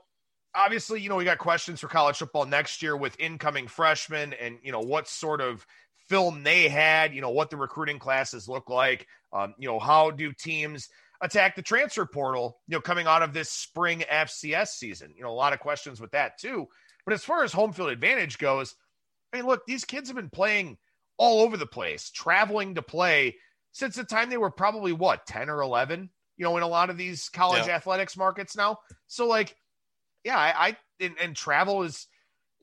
[0.56, 4.60] obviously, you know, we got questions for college football next year with incoming freshmen and,
[4.64, 5.66] you know, what sort of
[6.08, 9.08] film they had, you know, what the recruiting classes look like.
[9.34, 10.90] Um, you know, how do teams–
[11.22, 15.14] attack the transfer portal, you know, coming out of this spring FCS season.
[15.16, 16.68] You know, a lot of questions with that too.
[17.06, 18.76] But as far as home field advantage goes,
[19.32, 20.78] I mean, look, these kids have been playing
[21.18, 23.36] all over the place, traveling to play
[23.72, 26.90] since the time they were probably what, 10 or 11, you know, in a lot
[26.90, 27.76] of these college yeah.
[27.76, 28.78] athletics markets now.
[29.08, 29.56] So, like,
[30.24, 32.08] yeah, I, I and, and travel is,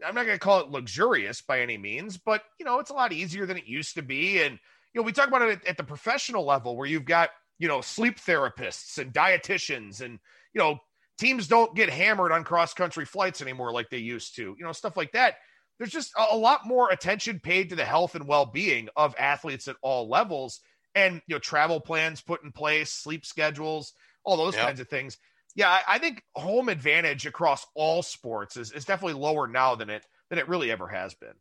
[0.05, 2.95] I'm not going to call it luxurious by any means, but, you know, it's a
[2.95, 4.43] lot easier than it used to be.
[4.43, 4.59] And,
[4.93, 7.69] you know, we talk about it at, at the professional level where you've got, you
[7.69, 10.19] know, sleep therapists and dietitians and,
[10.53, 10.79] you know,
[11.19, 14.73] teams don't get hammered on cross country flights anymore like they used to, you know,
[14.73, 15.37] stuff like that.
[15.79, 19.67] There's just a, lot more attention paid to the health and well being of athletes
[19.67, 20.61] at all levels
[20.95, 23.93] and, you know, travel plans put in place, sleep schedules,
[24.25, 24.67] all those yep.
[24.67, 25.19] kinds of things.
[25.57, 29.91] Yeah, I, I think home advantage across all sports is, is definitely lower now than
[29.91, 31.35] it than it really ever has been.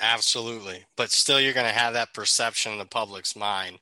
[0.00, 0.84] Absolutely.
[0.96, 3.78] But still, you're going to have that perception in the public's mind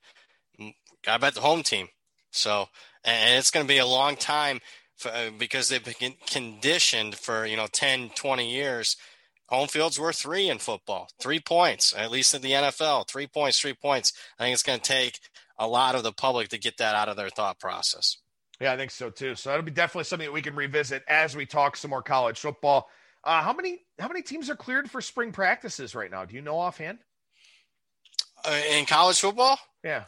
[1.07, 1.89] I bet the home team.
[2.31, 2.69] So,
[3.05, 4.61] and it's going to be a long time
[4.97, 8.97] for, uh, because they've been conditioned for, you know, 10, 20 years.
[9.49, 13.59] Home field's worth three in football, three points, at least in the NFL, three points,
[13.59, 14.13] three points.
[14.39, 15.19] I think it's going to take
[15.59, 18.17] a lot of the public to get that out of their thought process.
[18.61, 19.35] Yeah, I think so too.
[19.35, 22.39] So that'll be definitely something that we can revisit as we talk some more college
[22.39, 22.89] football.
[23.25, 26.25] Uh, how many how many teams are cleared for spring practices right now?
[26.25, 26.99] Do you know offhand?
[28.45, 29.59] Uh, in college football?
[29.83, 30.05] Yeah.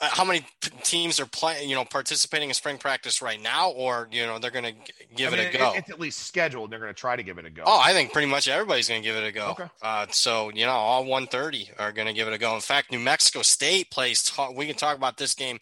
[0.00, 0.44] Uh, how many
[0.82, 4.50] teams are playing, you know, participating in spring practice right now, or you know, they're
[4.50, 5.72] going to give I mean, it a go.
[5.74, 6.72] It's at least scheduled.
[6.72, 7.62] They're going to try to give it a go.
[7.64, 9.50] Oh, I think pretty much everybody's going to give it a go.
[9.50, 9.66] Okay.
[9.82, 12.54] Uh, so you know, all 130 are going to give it a go.
[12.56, 14.32] In fact, New Mexico State plays.
[14.56, 15.60] We can talk about this game,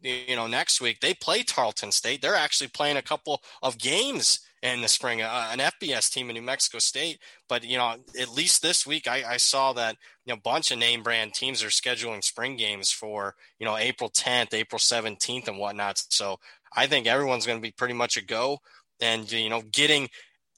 [0.00, 1.00] you know, next week.
[1.00, 2.22] They play Tarleton State.
[2.22, 6.34] They're actually playing a couple of games in the spring, uh, an FBS team in
[6.34, 7.18] New Mexico State.
[7.48, 10.70] But you know, at least this week, I, I saw that you know, a bunch
[10.70, 15.48] of name brand teams are scheduling spring games for you know April 10th, April 17th,
[15.48, 16.02] and whatnot.
[16.08, 16.38] So
[16.74, 18.58] I think everyone's going to be pretty much a go,
[19.00, 20.08] and you know, getting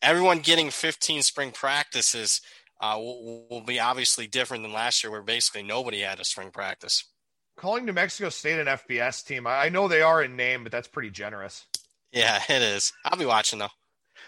[0.00, 2.40] everyone getting 15 spring practices
[2.80, 6.52] uh, will, will be obviously different than last year, where basically nobody had a spring
[6.52, 7.04] practice.
[7.56, 10.86] Calling New Mexico State an FBS team, I know they are in name, but that's
[10.86, 11.66] pretty generous.
[12.12, 12.92] Yeah, it is.
[13.04, 13.68] I'll be watching though.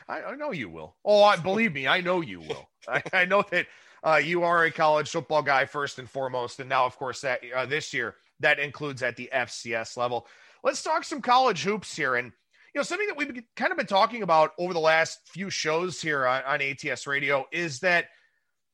[0.08, 0.96] I, I know you will.
[1.04, 2.68] Oh, I believe me, I know you will.
[2.88, 3.66] I, I know that
[4.02, 7.40] uh, you are a college football guy first and foremost, and now, of course, that
[7.54, 10.26] uh, this year that includes at the FCS level.
[10.64, 12.32] Let's talk some college hoops here, and
[12.74, 16.00] you know something that we've kind of been talking about over the last few shows
[16.00, 18.06] here on, on ATS Radio is that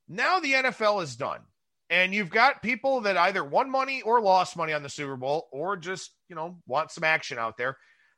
[0.08, 1.40] now the NFL is done,
[1.90, 5.48] and you've got people that either won money or lost money on the Super Bowl,
[5.52, 7.76] or just you know want some action out there.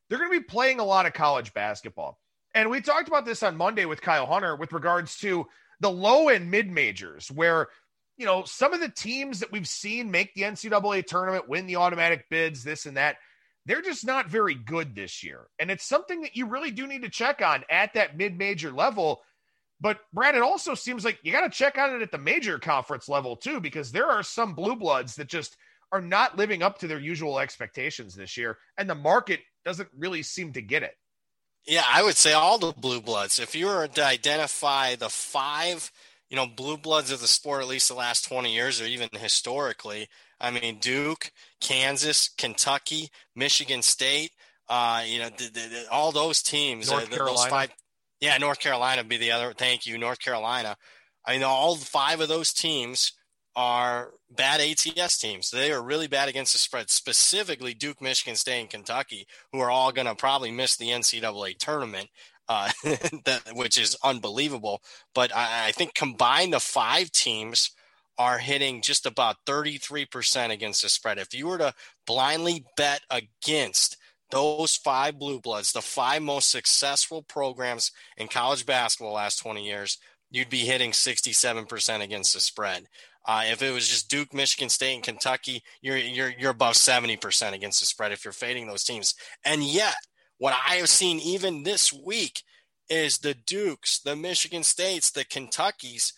[0.08, 2.18] They're going to be playing a lot of college basketball.
[2.56, 5.46] And we talked about this on Monday with Kyle Hunter with regards to
[5.80, 7.68] the low and mid majors, where,
[8.16, 11.76] you know, some of the teams that we've seen make the NCAA tournament, win the
[11.76, 13.16] automatic bids, this and that,
[13.66, 15.48] they're just not very good this year.
[15.58, 18.72] And it's something that you really do need to check on at that mid major
[18.72, 19.20] level.
[19.78, 22.58] But Brad, it also seems like you got to check on it at the major
[22.58, 25.58] conference level too, because there are some blue bloods that just
[25.92, 30.22] are not living up to their usual expectations this year, and the market doesn't really
[30.22, 30.94] seem to get it.
[31.66, 33.38] Yeah, I would say all the blue bloods.
[33.38, 35.90] If you were to identify the five,
[36.30, 39.08] you know, blue bloods of the sport, at least the last 20 years or even
[39.12, 40.08] historically,
[40.40, 44.30] I mean, Duke, Kansas, Kentucky, Michigan State,
[44.68, 47.50] uh, you know, the, the, all those teams, North uh, Carolina.
[47.50, 47.70] Five,
[48.20, 49.52] yeah, North Carolina would be the other.
[49.52, 50.76] Thank you, North Carolina.
[51.24, 53.12] I mean, all five of those teams
[53.56, 55.50] are bad ATS teams.
[55.50, 59.70] They are really bad against the spread, specifically Duke, Michigan State, and Kentucky, who are
[59.70, 62.08] all going to probably miss the NCAA tournament,
[62.48, 62.70] uh,
[63.24, 64.82] that, which is unbelievable.
[65.14, 67.70] But I, I think combined, the five teams
[68.18, 71.18] are hitting just about 33% against the spread.
[71.18, 71.74] If you were to
[72.06, 73.96] blindly bet against
[74.30, 79.98] those five blue bloods, the five most successful programs in college basketball last 20 years,
[80.30, 82.86] you'd be hitting 67% against the spread.
[83.26, 87.16] Uh, if it was just Duke, Michigan State, and Kentucky, you're you're you're above seventy
[87.16, 89.14] percent against the spread if you're fading those teams.
[89.44, 89.96] And yet,
[90.38, 92.42] what I have seen even this week
[92.88, 96.12] is the Dukes, the Michigan States, the Kentuckys,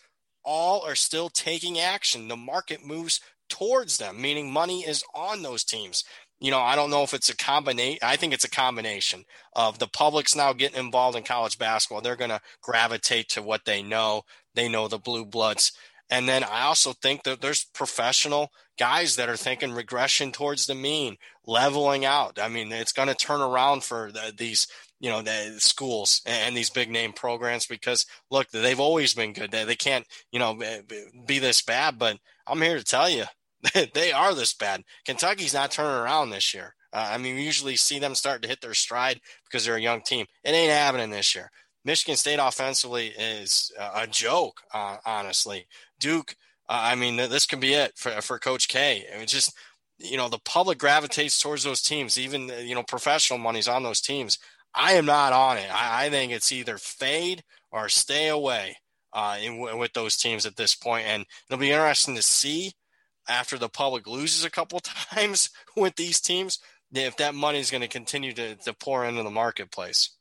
[0.44, 2.28] all are still taking action.
[2.28, 6.04] The market moves towards them, meaning money is on those teams.
[6.40, 7.98] You know, I don't know if it's a combination.
[8.02, 9.24] I think it's a combination
[9.56, 12.00] of the public's now getting involved in college basketball.
[12.00, 14.22] They're going to gravitate to what they know.
[14.54, 15.72] They know the blue bloods
[16.10, 20.74] and then I also think that there's professional guys that are thinking regression towards the
[20.74, 22.38] mean, leveling out.
[22.40, 24.66] I mean, it's going to turn around for the, these,
[25.00, 29.50] you know, the schools and these big name programs because look, they've always been good.
[29.50, 30.58] They, they can't, you know,
[31.26, 33.24] be this bad, but I'm here to tell you
[33.94, 34.82] they are this bad.
[35.04, 36.74] Kentucky's not turning around this year.
[36.92, 39.80] Uh, I mean, we usually see them start to hit their stride because they're a
[39.80, 40.26] young team.
[40.42, 41.50] It ain't happening this year.
[41.84, 45.66] Michigan State offensively is a joke, uh, honestly.
[45.98, 46.34] Duke,
[46.68, 49.06] uh, I mean, this could be it for, for Coach K.
[49.12, 49.54] I mean, just,
[49.98, 54.00] you know, the public gravitates towards those teams, even, you know, professional money's on those
[54.00, 54.38] teams.
[54.74, 55.68] I am not on it.
[55.72, 58.76] I, I think it's either fade or stay away
[59.12, 61.06] uh, in, with those teams at this point.
[61.06, 62.72] And it'll be interesting to see
[63.28, 64.80] after the public loses a couple
[65.12, 66.58] times with these teams
[66.92, 70.17] if that money is going to continue to pour into the marketplace.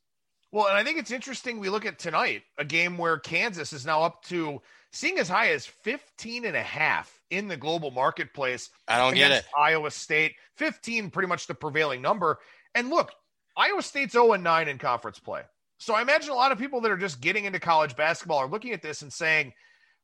[0.52, 1.60] Well, and I think it's interesting.
[1.60, 4.62] We look at tonight, a game where Kansas is now up to
[4.94, 8.70] seeing as high as 15 and a half in the global marketplace.
[8.88, 9.46] I don't get it.
[9.58, 12.40] Iowa State, 15, pretty much the prevailing number.
[12.76, 13.12] And look,
[13.58, 15.42] Iowa State's 0 and 9 in conference play.
[15.80, 18.50] So I imagine a lot of people that are just getting into college basketball are
[18.50, 19.54] looking at this and saying,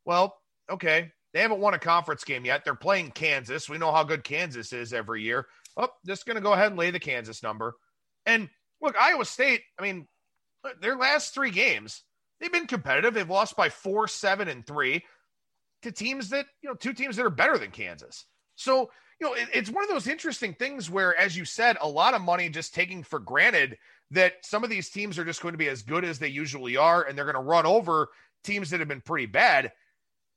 [0.05, 0.35] well,
[0.69, 2.63] okay, they haven't won a conference game yet.
[2.63, 3.69] They're playing Kansas.
[3.69, 5.47] We know how good Kansas is every year.
[5.77, 7.75] Oh, just going to go ahead and lay the Kansas number.
[8.25, 8.49] And
[8.81, 10.07] look, Iowa State, I mean,
[10.81, 12.03] their last three games,
[12.39, 13.13] they've been competitive.
[13.13, 15.03] They've lost by four, seven, and three
[15.83, 18.25] to teams that, you know, two teams that are better than Kansas.
[18.55, 18.89] So,
[19.19, 22.13] you know, it, it's one of those interesting things where, as you said, a lot
[22.13, 23.77] of money just taking for granted
[24.11, 26.77] that some of these teams are just going to be as good as they usually
[26.77, 28.09] are and they're going to run over
[28.43, 29.71] teams that have been pretty bad.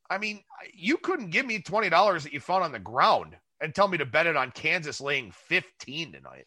[0.08, 3.88] I mean, you couldn't give me $20 that you found on the ground and tell
[3.88, 6.46] me to bet it on Kansas laying 15 tonight.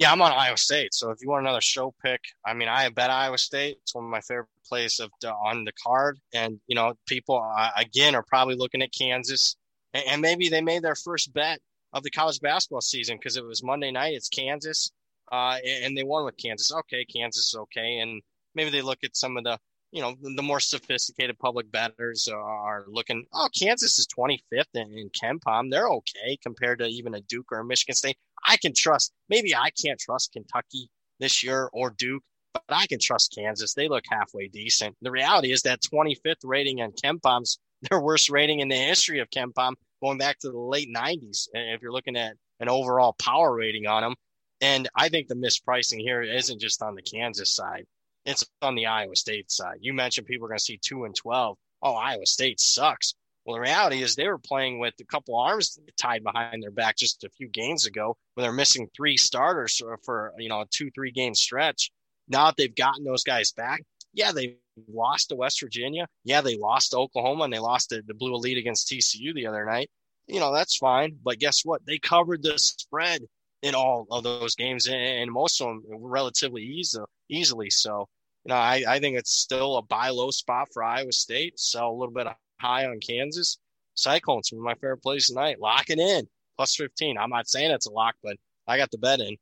[0.00, 0.94] Yeah, I'm on Iowa State.
[0.94, 3.76] So if you want another show pick, I mean, I bet Iowa State.
[3.82, 6.18] It's one of my favorite plays of on the card.
[6.32, 9.56] And you know, people uh, again are probably looking at Kansas,
[9.92, 11.60] and, and maybe they made their first bet
[11.92, 14.14] of the college basketball season because it was Monday night.
[14.14, 14.90] It's Kansas,
[15.30, 16.72] uh, and they won with Kansas.
[16.72, 18.22] Okay, Kansas is okay, and
[18.54, 19.58] maybe they look at some of the
[19.92, 25.10] you know, the more sophisticated public bettors are looking, oh, Kansas is 25th in, in
[25.10, 25.70] KenPom.
[25.70, 28.16] They're okay compared to even a Duke or a Michigan State.
[28.46, 32.22] I can trust, maybe I can't trust Kentucky this year or Duke,
[32.52, 33.74] but I can trust Kansas.
[33.74, 34.96] They look halfway decent.
[35.02, 37.58] The reality is that 25th rating on KenPom's
[37.90, 41.48] their worst rating in the history of KenPom going back to the late 90s.
[41.54, 44.14] If you're looking at an overall power rating on them.
[44.60, 47.86] And I think the mispricing here isn't just on the Kansas side.
[48.26, 49.78] It's on the Iowa State side.
[49.80, 51.56] You mentioned people are going to see two and 12.
[51.82, 53.14] Oh, Iowa State sucks.
[53.50, 56.96] Well, the reality is they were playing with a couple arms tied behind their back
[56.96, 60.88] just a few games ago when they're missing three starters for, you know a two
[60.92, 61.90] three game stretch.
[62.28, 63.82] Now that they've gotten those guys back,
[64.14, 66.06] yeah, they lost to West Virginia.
[66.22, 69.48] Yeah, they lost to Oklahoma and they lost the, the Blue Elite against TCU the
[69.48, 69.90] other night.
[70.28, 71.84] You know that's fine, but guess what?
[71.84, 73.22] They covered the spread
[73.62, 77.70] in all of those games and most of them relatively easy, easily.
[77.70, 78.06] So,
[78.44, 81.58] you know, I, I think it's still a buy low spot for Iowa State.
[81.58, 82.28] So a little bit
[82.60, 83.58] high on Kansas.
[83.94, 85.60] Cyclones, one of my favorite plays tonight.
[85.60, 86.28] Lock it in.
[86.56, 87.18] Plus 15.
[87.18, 88.36] I'm not saying it's a lock, but
[88.66, 89.36] I got the bet in.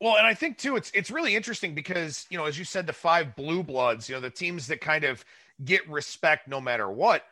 [0.00, 2.86] Well, and I think too, it's it's really interesting because you know, as you said,
[2.86, 5.24] the five blue bloods, you know, the teams that kind of
[5.64, 7.22] get respect no matter what.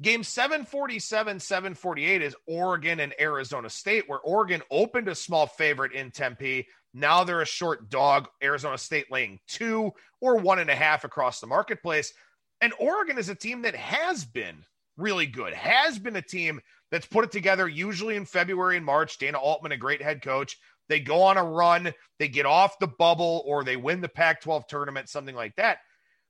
[0.00, 6.12] Game 747, 748 is Oregon and Arizona State, where Oregon opened a small favorite in
[6.12, 6.68] Tempe.
[6.94, 8.28] Now they're a short dog.
[8.42, 12.12] Arizona State laying two or one and a half across the marketplace.
[12.60, 14.64] And Oregon is a team that has been
[14.96, 19.18] really good, has been a team that's put it together usually in February and March.
[19.18, 20.58] Dana Altman, a great head coach.
[20.88, 24.40] They go on a run, they get off the bubble, or they win the Pac
[24.40, 25.78] 12 tournament, something like that.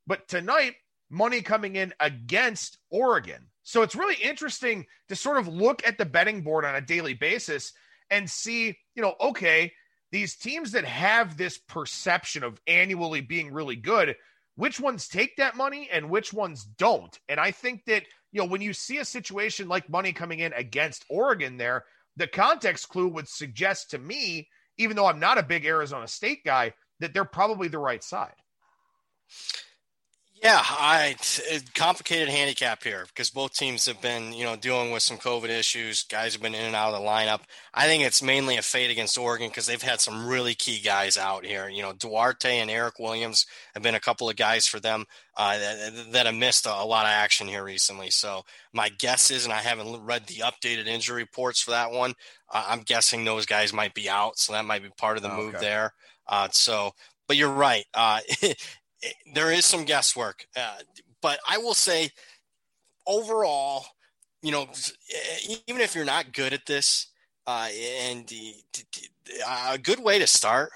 [0.06, 0.74] But tonight,
[1.10, 3.46] money coming in against Oregon.
[3.62, 7.14] So it's really interesting to sort of look at the betting board on a daily
[7.14, 7.72] basis
[8.10, 9.72] and see, you know, okay,
[10.10, 14.16] these teams that have this perception of annually being really good,
[14.58, 17.16] which ones take that money and which ones don't.
[17.28, 18.02] And I think that,
[18.32, 21.84] you know, when you see a situation like money coming in against Oregon there,
[22.16, 26.44] the context clue would suggest to me, even though I'm not a big Arizona State
[26.44, 28.34] guy, that they're probably the right side.
[30.42, 31.16] Yeah, I
[31.74, 36.04] complicated handicap here because both teams have been, you know, dealing with some COVID issues.
[36.04, 37.40] Guys have been in and out of the lineup.
[37.74, 41.18] I think it's mainly a fade against Oregon because they've had some really key guys
[41.18, 41.68] out here.
[41.68, 45.58] You know, Duarte and Eric Williams have been a couple of guys for them uh,
[45.58, 48.10] that, that, have missed a, a, lot of action here recently.
[48.10, 52.14] So my guess is, and I haven't read the updated injury reports for that one.
[52.52, 55.32] Uh, I'm guessing those guys might be out, so that might be part of the
[55.32, 55.94] oh, move there.
[56.28, 56.92] Uh, so,
[57.26, 57.84] but you're right.
[57.92, 58.20] Uh,
[59.34, 60.76] there is some guesswork, uh,
[61.20, 62.10] but I will say
[63.06, 63.86] overall,
[64.42, 64.68] you know,
[65.66, 67.08] even if you're not good at this,
[67.46, 67.68] uh,
[68.02, 68.30] and
[69.72, 70.70] a good way to start,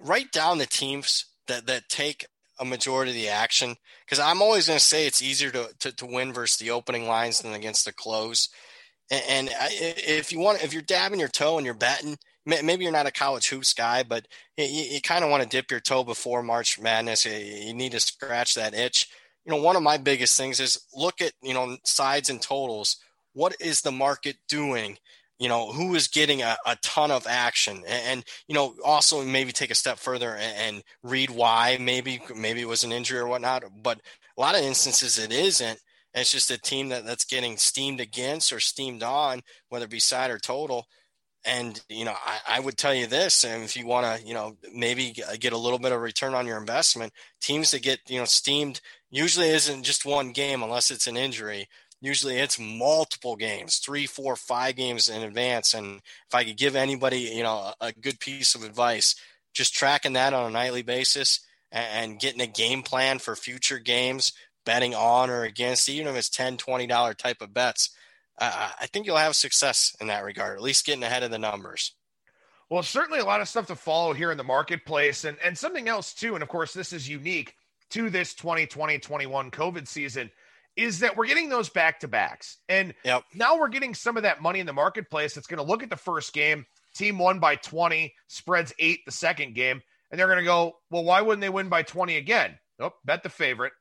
[0.00, 2.26] write down the teams that that take
[2.58, 5.92] a majority of the action because I'm always going to say it's easier to, to,
[5.92, 8.48] to win versus the opening lines than against the close.
[9.10, 12.18] And, and if you want, if you're dabbing your toe and you're betting,
[12.48, 14.26] maybe you're not a college hoops guy, but
[14.56, 17.26] you, you kind of want to dip your toe before March Madness.
[17.26, 19.08] You need to scratch that itch.
[19.44, 22.96] You know, one of my biggest things is look at, you know, sides and totals.
[23.34, 24.98] What is the market doing?
[25.38, 27.82] You know, who is getting a, a ton of action?
[27.86, 31.76] And, and, you know, also maybe take a step further and, and read why.
[31.80, 34.00] Maybe, maybe it was an injury or whatnot, but
[34.36, 35.78] a lot of instances it isn't.
[36.14, 40.00] It's just a team that, that's getting steamed against or steamed on, whether it be
[40.00, 40.86] side or total
[41.44, 44.34] and you know I, I, would tell you this and if you want to you
[44.34, 48.00] know maybe uh, get a little bit of return on your investment teams that get
[48.08, 48.80] you know steamed
[49.10, 51.68] usually isn't just one game unless it's an injury.
[52.00, 55.74] Usually it's multiple games three four five games in advance.
[55.74, 59.14] And if i could give anybody you know a, a good piece of advice
[59.54, 61.40] just tracking that on a nightly basis
[61.72, 64.32] and, and getting a game plan for future games
[64.64, 67.90] betting on or against even if it's 10 20 dollar type of bets
[68.40, 71.38] uh, I think you'll have success in that regard, at least getting ahead of the
[71.38, 71.94] numbers.
[72.70, 75.88] Well, certainly a lot of stuff to follow here in the marketplace, and and something
[75.88, 76.34] else too.
[76.34, 77.54] And of course, this is unique
[77.90, 80.30] to this 2020-21 COVID season
[80.76, 83.24] is that we're getting those back to backs, and yep.
[83.34, 85.90] now we're getting some of that money in the marketplace that's going to look at
[85.90, 86.64] the first game.
[86.94, 91.04] Team won by 20, spreads eight the second game, and they're going to go, well,
[91.04, 92.58] why wouldn't they win by 20 again?
[92.78, 93.72] Nope, bet the favorite.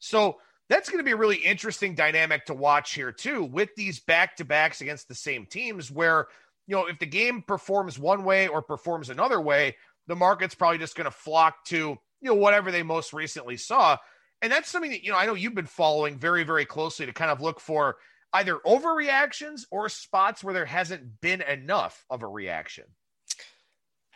[0.00, 0.38] So
[0.70, 4.80] that's going to be a really interesting dynamic to watch here too with these back-to-backs
[4.80, 6.28] against the same teams where
[6.66, 10.78] you know if the game performs one way or performs another way the market's probably
[10.78, 13.96] just going to flock to you know whatever they most recently saw.
[14.42, 17.12] And that's something that you know i know you've been following very very closely to
[17.12, 17.96] kind of look for
[18.32, 22.84] either overreactions or spots where there hasn't been enough of a reaction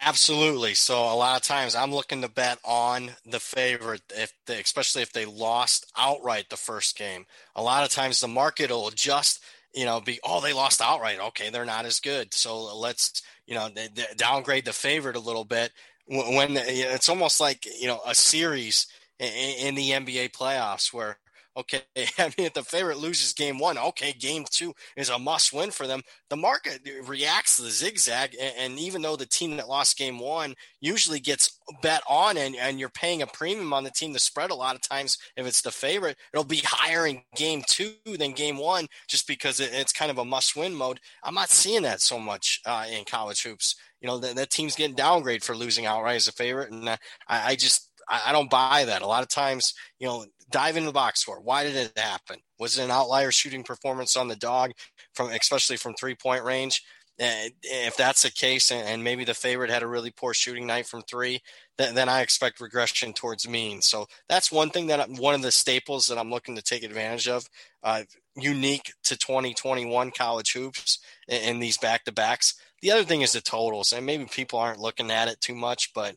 [0.06, 0.74] Absolutely.
[0.74, 5.00] So a lot of times I'm looking to bet on the favorite, if they, especially
[5.02, 7.24] if they lost outright the first game.
[7.56, 9.42] A lot of times the market will just,
[9.72, 11.20] you know, be oh they lost outright.
[11.20, 12.34] Okay, they're not as good.
[12.34, 15.72] So let's you know they, they downgrade the favorite a little bit.
[16.06, 18.86] When it's almost like you know a series
[19.18, 19.28] in,
[19.68, 21.16] in the NBA playoffs where
[21.56, 21.82] Okay,
[22.18, 25.70] I mean, if the favorite loses game one, okay, game two is a must win
[25.70, 26.02] for them.
[26.28, 30.54] The market reacts to the zigzag, and, even though the team that lost game one
[30.80, 34.50] usually gets bet on, and, and you're paying a premium on the team to spread
[34.50, 38.32] a lot of times, if it's the favorite, it'll be higher in game two than
[38.32, 40.98] game one just because it's kind of a must win mode.
[41.22, 43.76] I'm not seeing that so much uh, in college hoops.
[44.00, 46.96] You know, that, that team's getting downgraded for losing outright as a favorite, and uh,
[47.28, 49.02] I, I just I, don't buy that.
[49.02, 51.40] A lot of times, you know, dive into the box score.
[51.40, 52.38] Why did it happen?
[52.58, 54.72] Was it an outlier shooting performance on the dog
[55.14, 56.82] from especially from three point range?
[57.20, 60.84] Eh, if that's the case, and maybe the favorite had a really poor shooting night
[60.84, 61.40] from three,
[61.78, 63.82] then, then I expect regression towards mean.
[63.82, 66.82] So that's one thing that I'm, one of the staples that I'm looking to take
[66.82, 67.46] advantage of,
[67.84, 68.02] uh,
[68.34, 70.98] unique to 2021 college hoops
[71.28, 72.54] in, in these back to backs.
[72.82, 75.92] The other thing is the totals, and maybe people aren't looking at it too much,
[75.94, 76.16] but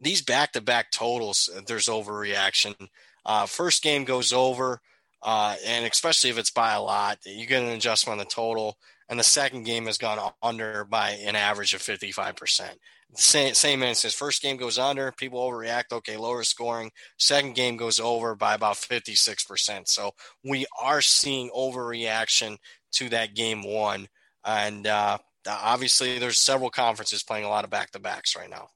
[0.00, 2.88] these back to back totals, there's overreaction.
[3.24, 4.80] Uh, first game goes over.
[5.22, 8.78] uh, and especially if it's by a lot, you get an adjustment on the total.
[9.08, 12.70] And the second game has gone under by an average of 55%.
[13.14, 14.14] Same, same instance.
[14.14, 15.92] First game goes under, people overreact.
[15.92, 16.90] Okay, lower scoring.
[17.16, 19.88] Second game goes over by about 56%.
[19.88, 20.12] So
[20.44, 22.58] we are seeing overreaction
[22.92, 24.08] to that game one.
[24.44, 25.18] And uh,
[25.48, 28.68] obviously, there's several conferences playing a lot of back to backs right now.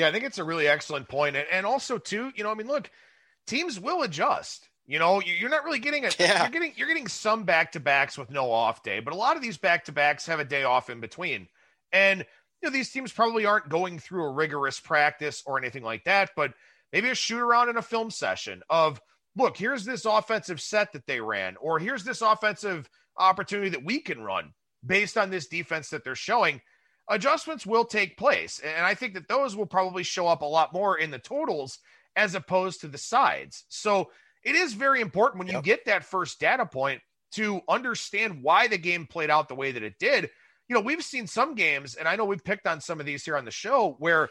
[0.00, 1.36] Yeah, I think it's a really excellent point.
[1.36, 2.90] And, and also, too, you know, I mean, look,
[3.46, 4.66] teams will adjust.
[4.86, 6.42] You know, you're not really getting a yeah.
[6.42, 9.36] you're getting you're getting some back to backs with no off day, but a lot
[9.36, 11.48] of these back to backs have a day off in between.
[11.92, 16.04] And you know, these teams probably aren't going through a rigorous practice or anything like
[16.04, 16.54] that, but
[16.92, 19.00] maybe a shoot around in a film session of
[19.36, 24.00] look, here's this offensive set that they ran, or here's this offensive opportunity that we
[24.00, 26.62] can run based on this defense that they're showing.
[27.10, 28.60] Adjustments will take place.
[28.64, 31.78] And I think that those will probably show up a lot more in the totals
[32.16, 33.64] as opposed to the sides.
[33.68, 34.10] So
[34.44, 35.56] it is very important when yep.
[35.56, 37.02] you get that first data point
[37.32, 40.30] to understand why the game played out the way that it did.
[40.68, 43.24] You know, we've seen some games, and I know we've picked on some of these
[43.24, 44.28] here on the show, where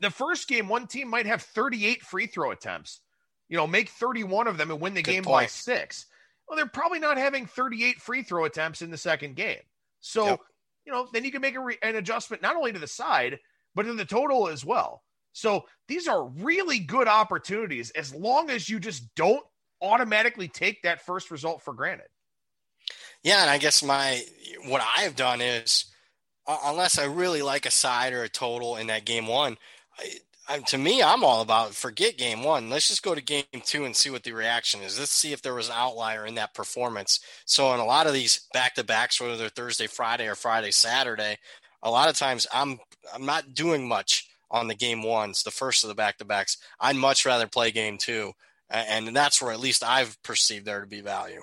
[0.00, 3.00] the first game, one team might have 38 free throw attempts,
[3.48, 5.44] you know, make 31 of them and win the Good game point.
[5.44, 6.06] by six.
[6.46, 9.60] Well, they're probably not having 38 free throw attempts in the second game.
[10.00, 10.40] So, yep.
[10.88, 13.38] You know, then you can make a re- an adjustment not only to the side,
[13.74, 15.02] but to the total as well.
[15.32, 19.44] So these are really good opportunities as long as you just don't
[19.82, 22.06] automatically take that first result for granted.
[23.22, 24.22] Yeah, and I guess my
[24.64, 25.84] what I have done is
[26.46, 29.58] uh, unless I really like a side or a total in that game one,
[29.98, 30.10] I,
[30.48, 32.70] I, to me, I'm all about forget game one.
[32.70, 34.98] Let's just go to game two and see what the reaction is.
[34.98, 37.20] Let's see if there was an outlier in that performance.
[37.44, 40.70] So, in a lot of these back to backs, whether they're Thursday, Friday, or Friday,
[40.70, 41.36] Saturday,
[41.82, 42.78] a lot of times I'm
[43.14, 46.56] I'm not doing much on the game ones, the first of the back to backs.
[46.80, 48.32] I'd much rather play game two.
[48.70, 51.40] And that's where at least I've perceived there to be value.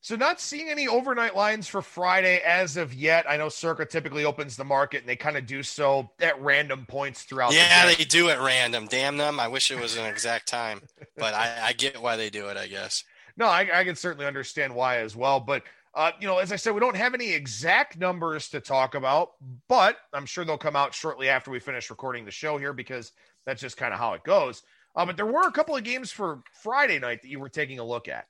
[0.00, 3.28] So, not seeing any overnight lines for Friday as of yet.
[3.28, 6.86] I know Circa typically opens the market and they kind of do so at random
[6.86, 7.52] points throughout.
[7.52, 8.86] Yeah, the they do at random.
[8.86, 9.40] Damn them!
[9.40, 10.82] I wish it was an exact time,
[11.16, 12.56] but I, I, get why they do it.
[12.56, 13.02] I guess.
[13.36, 15.40] No, I, I can certainly understand why as well.
[15.40, 18.94] But uh, you know, as I said, we don't have any exact numbers to talk
[18.94, 19.32] about,
[19.66, 23.10] but I'm sure they'll come out shortly after we finish recording the show here because
[23.46, 24.62] that's just kind of how it goes.
[24.94, 27.80] Uh, but there were a couple of games for Friday night that you were taking
[27.80, 28.26] a look at.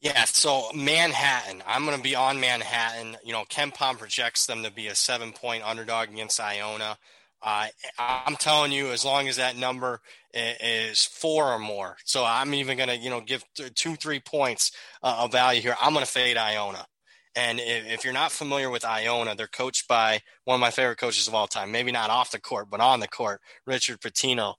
[0.00, 1.62] Yeah, so Manhattan.
[1.66, 3.16] I'm going to be on Manhattan.
[3.24, 6.98] You know, KenPom projects them to be a seven point underdog against Iona.
[7.42, 7.68] Uh,
[7.98, 10.00] I'm telling you, as long as that number
[10.34, 13.44] is four or more, so I'm even going to, you know, give
[13.74, 14.72] two, three points
[15.02, 15.76] uh, of value here.
[15.80, 16.86] I'm going to fade Iona.
[17.34, 20.98] And if, if, you're not familiar with Iona, they're coached by one of my favorite
[20.98, 21.70] coaches of all time.
[21.70, 24.54] Maybe not off the court, but on the court, Richard Pitino.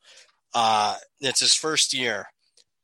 [0.53, 2.27] Uh, it's his first year,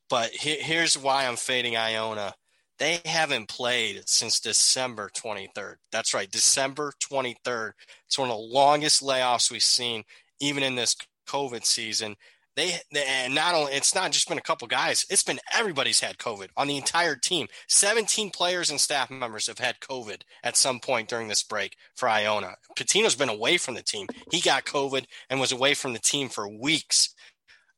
[0.09, 2.33] but he, here's why I'm fading Iona.
[2.79, 5.75] They haven't played since December 23rd.
[5.91, 7.73] That's right, December 23rd.
[8.07, 10.03] It's one of the longest layoffs we've seen,
[10.39, 10.95] even in this
[11.27, 12.15] COVID season.
[12.55, 16.01] They, they and not only it's not just been a couple guys it's been everybody's
[16.01, 17.47] had covid on the entire team.
[17.67, 22.07] 17 players and staff members have had covid at some point during this break for
[22.07, 22.55] iona.
[22.77, 24.05] Pitino's been away from the team.
[24.29, 27.15] He got covid and was away from the team for weeks.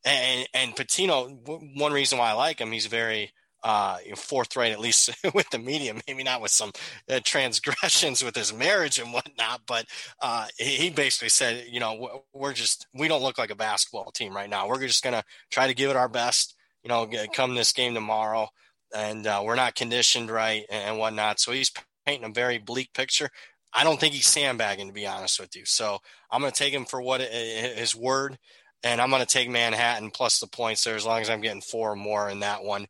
[0.04, 1.38] And and Pitino,
[1.74, 3.32] one reason why i like him he's very
[3.66, 6.70] uh, forthright, at least with the media, maybe not with some
[7.10, 9.62] uh, transgressions with his marriage and whatnot.
[9.66, 9.86] But
[10.22, 14.36] uh, he basically said, you know, we're just, we don't look like a basketball team
[14.36, 14.68] right now.
[14.68, 16.54] We're just going to try to give it our best,
[16.84, 18.48] you know, come this game tomorrow.
[18.94, 21.40] And uh, we're not conditioned right and whatnot.
[21.40, 21.72] So he's
[22.06, 23.30] painting a very bleak picture.
[23.74, 25.64] I don't think he's sandbagging, to be honest with you.
[25.64, 25.98] So
[26.30, 28.38] I'm going to take him for what his word,
[28.84, 31.60] and I'm going to take Manhattan plus the points there as long as I'm getting
[31.60, 32.86] four or more in that one.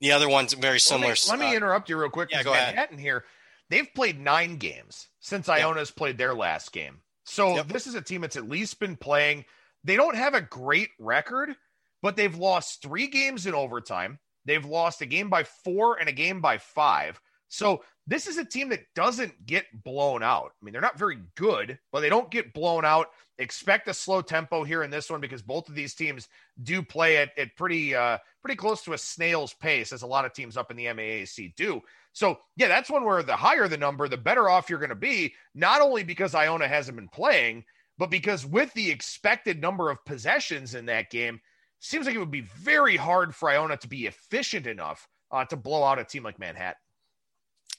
[0.00, 1.14] The other one's very similar.
[1.14, 2.30] Let me, let me interrupt you real quick.
[2.30, 3.00] Yeah, go Manhattan ahead.
[3.00, 3.24] here,
[3.68, 5.96] they've played nine games since Iona's yep.
[5.96, 7.00] played their last game.
[7.24, 7.68] So yep.
[7.68, 9.44] this is a team that's at least been playing.
[9.84, 11.54] They don't have a great record,
[12.02, 14.18] but they've lost three games in overtime.
[14.46, 17.20] They've lost a game by four and a game by five.
[17.48, 20.52] So this is a team that doesn't get blown out.
[20.60, 23.08] I mean, they're not very good, but they don't get blown out.
[23.40, 26.28] Expect a slow tempo here in this one because both of these teams
[26.62, 30.26] do play at, at pretty uh, pretty close to a snail's pace, as a lot
[30.26, 31.80] of teams up in the MAAC do.
[32.12, 34.94] So yeah, that's one where the higher the number, the better off you're going to
[34.94, 35.32] be.
[35.54, 37.64] Not only because Iona hasn't been playing,
[37.96, 41.40] but because with the expected number of possessions in that game,
[41.80, 45.56] seems like it would be very hard for Iona to be efficient enough uh, to
[45.56, 46.76] blow out a team like Manhattan.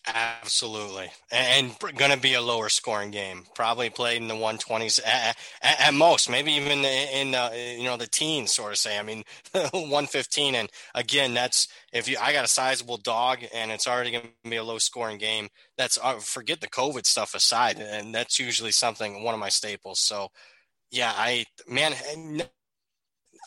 [0.08, 3.44] Absolutely, and going to be a lower scoring game.
[3.54, 7.98] Probably played in the 120s at, at, at most, maybe even in uh, you know
[7.98, 8.98] the teens, sort of say.
[8.98, 9.24] I mean,
[9.54, 12.18] 115, and again, that's if you.
[12.20, 15.50] I got a sizable dog, and it's already going to be a low scoring game.
[15.78, 20.00] That's uh, forget the COVID stuff aside, and that's usually something one of my staples.
[20.00, 20.30] So,
[20.92, 21.94] yeah, I man,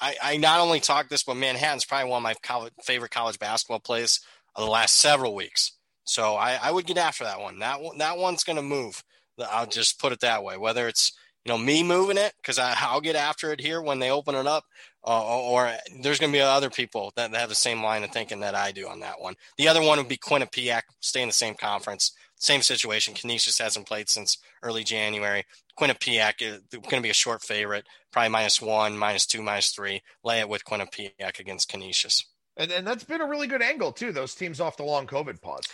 [0.01, 2.35] I, I not only talk this, but Manhattan's probably one of my
[2.83, 4.21] favorite college basketball plays
[4.55, 5.73] of the last several weeks.
[6.05, 7.59] So I, I would get after that one.
[7.59, 9.03] That one, that one's going to move.
[9.51, 10.57] I'll just put it that way.
[10.57, 11.13] Whether it's
[11.45, 14.47] you know me moving it because I'll get after it here when they open it
[14.47, 14.65] up,
[15.07, 18.11] uh, or, there's going to be other people that, that have the same line of
[18.11, 19.35] thinking that I do on that one.
[19.59, 23.15] The other one would be Quinnipiac, stay in the same conference, same situation.
[23.15, 25.45] Canisius hasn't played since early January.
[25.79, 30.01] Quinnipiac is going to be a short favorite, probably minus one, minus two, minus three.
[30.23, 32.25] Lay it with Quinnipiac against Canisius.
[32.57, 34.13] And, and that's been a really good angle too.
[34.13, 35.65] Those teams off the long COVID pause.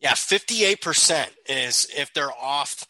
[0.00, 2.86] Yeah, 58% is if they're off,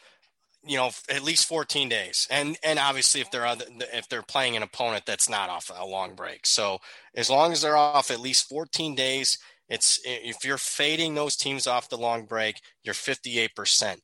[0.64, 2.28] you know, at least 14 days.
[2.30, 5.84] And and obviously if they're other, if they're playing an opponent that's not off a
[5.84, 6.46] long break.
[6.46, 6.78] So
[7.14, 9.38] as long as they're off at least 14 days,
[9.68, 13.98] it's if you're fading those teams off the long break, you're 58%.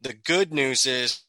[0.00, 1.22] The good news is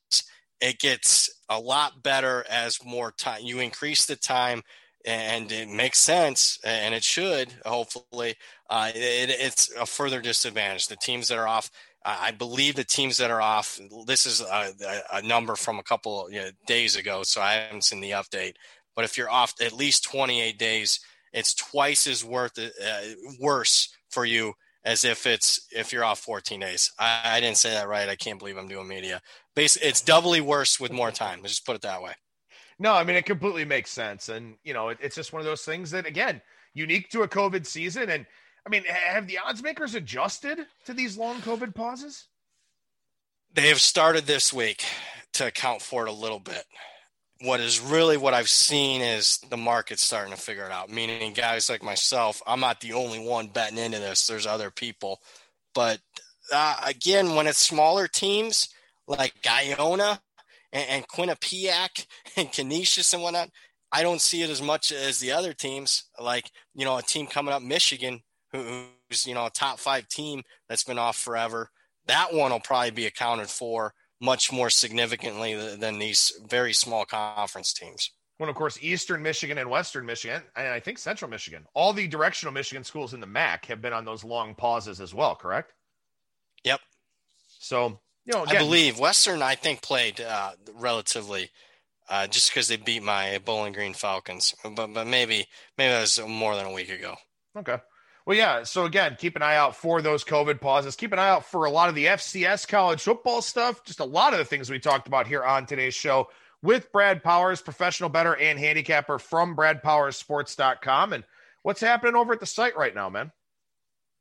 [0.62, 4.64] it gets a lot better as more time you increase the time
[5.06, 8.36] and it makes sense, and it should hopefully.
[8.70, 10.88] Uh, it, it's a further disadvantage.
[10.88, 11.72] The teams that are off,
[12.06, 13.80] I believe the teams that are off.
[14.06, 14.74] This is a,
[15.12, 18.54] a number from a couple you know, days ago, so I haven't seen the update.
[18.96, 21.00] But if you're off at least 28 days,
[21.34, 23.02] it's twice as worth uh,
[23.40, 24.54] worse for you
[24.84, 26.92] as if it's if you're off 14 days.
[26.98, 28.10] I, I didn't say that right.
[28.10, 29.22] I can't believe I'm doing media.
[29.56, 31.40] Basically, it's doubly worse with more time.
[31.42, 32.14] Let's just put it that way.
[32.80, 35.46] No, I mean it completely makes sense, and you know it, it's just one of
[35.46, 36.42] those things that again
[36.74, 38.10] unique to a COVID season.
[38.10, 38.26] And
[38.70, 42.26] I mean, have the odds makers adjusted to these long COVID pauses?
[43.52, 44.86] They have started this week
[45.34, 46.66] to account for it a little bit.
[47.42, 50.92] What is really what I've seen is the market starting to figure it out.
[50.92, 54.28] Meaning, guys like myself, I'm not the only one betting into this.
[54.28, 55.20] There's other people,
[55.74, 56.00] but
[56.54, 58.70] uh, again, when it's smaller teams
[59.08, 60.22] like Iona,
[60.72, 62.06] and, and Quinnipiac
[62.38, 63.50] and Canisius and whatnot,
[63.92, 66.04] I don't see it as much as the other teams.
[66.20, 68.22] Like you know, a team coming up, Michigan,
[68.52, 71.70] who's you know a top five team that's been off forever.
[72.08, 77.74] That one will probably be accounted for much more significantly than these very small conference
[77.74, 78.12] teams.
[78.40, 82.08] Well, of course, Eastern Michigan and Western Michigan, and I think Central Michigan, all the
[82.08, 85.74] directional Michigan schools in the MAC have been on those long pauses as well, correct?
[86.64, 86.80] Yep.
[87.60, 89.42] So you know, again, I believe Western.
[89.42, 91.50] I think played uh, relatively
[92.10, 95.46] uh, just because they beat my Bowling Green Falcons, but but maybe
[95.78, 97.16] maybe that was more than a week ago.
[97.58, 97.78] Okay.
[98.30, 98.62] Well, yeah.
[98.62, 100.96] So again, keep an eye out for those COVID pauses.
[100.96, 103.84] Keep an eye out for a lot of the FCS college football stuff.
[103.84, 106.30] Just a lot of the things we talked about here on today's show
[106.62, 111.14] with Brad Powers, professional bettor and handicapper from BradPowersSports.com.
[111.14, 111.24] And
[111.64, 113.32] what's happening over at the site right now, man?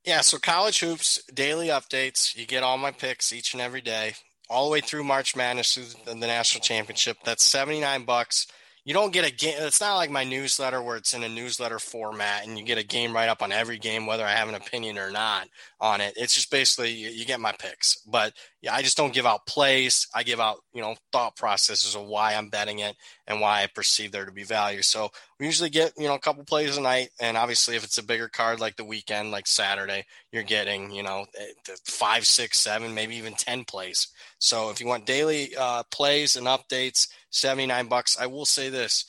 [0.06, 2.34] Yeah, so college hoops daily updates.
[2.34, 4.14] You get all my picks each and every day,
[4.48, 7.18] all the way through March Madness through the national championship.
[7.26, 8.46] That's seventy nine bucks
[8.88, 9.54] you don't get a game.
[9.58, 12.82] It's not like my newsletter where it's in a newsletter format and you get a
[12.82, 15.46] game right up on every game, whether I have an opinion or not
[15.78, 16.14] on it.
[16.16, 17.96] It's just basically you, you get my picks.
[18.06, 18.32] But
[18.62, 20.06] yeah, I just don't give out plays.
[20.14, 23.66] I give out, you know, thought processes of why I'm betting it and why I
[23.66, 24.80] perceive there to be value.
[24.80, 27.10] So we usually get, you know, a couple plays a night.
[27.20, 31.02] And obviously, if it's a bigger card like the weekend, like Saturday, you're getting, you
[31.02, 34.08] know, eh, five, six, seven, maybe even 10 plays.
[34.38, 38.18] So if you want daily uh, plays and updates, 79 bucks.
[38.18, 39.04] I will say this.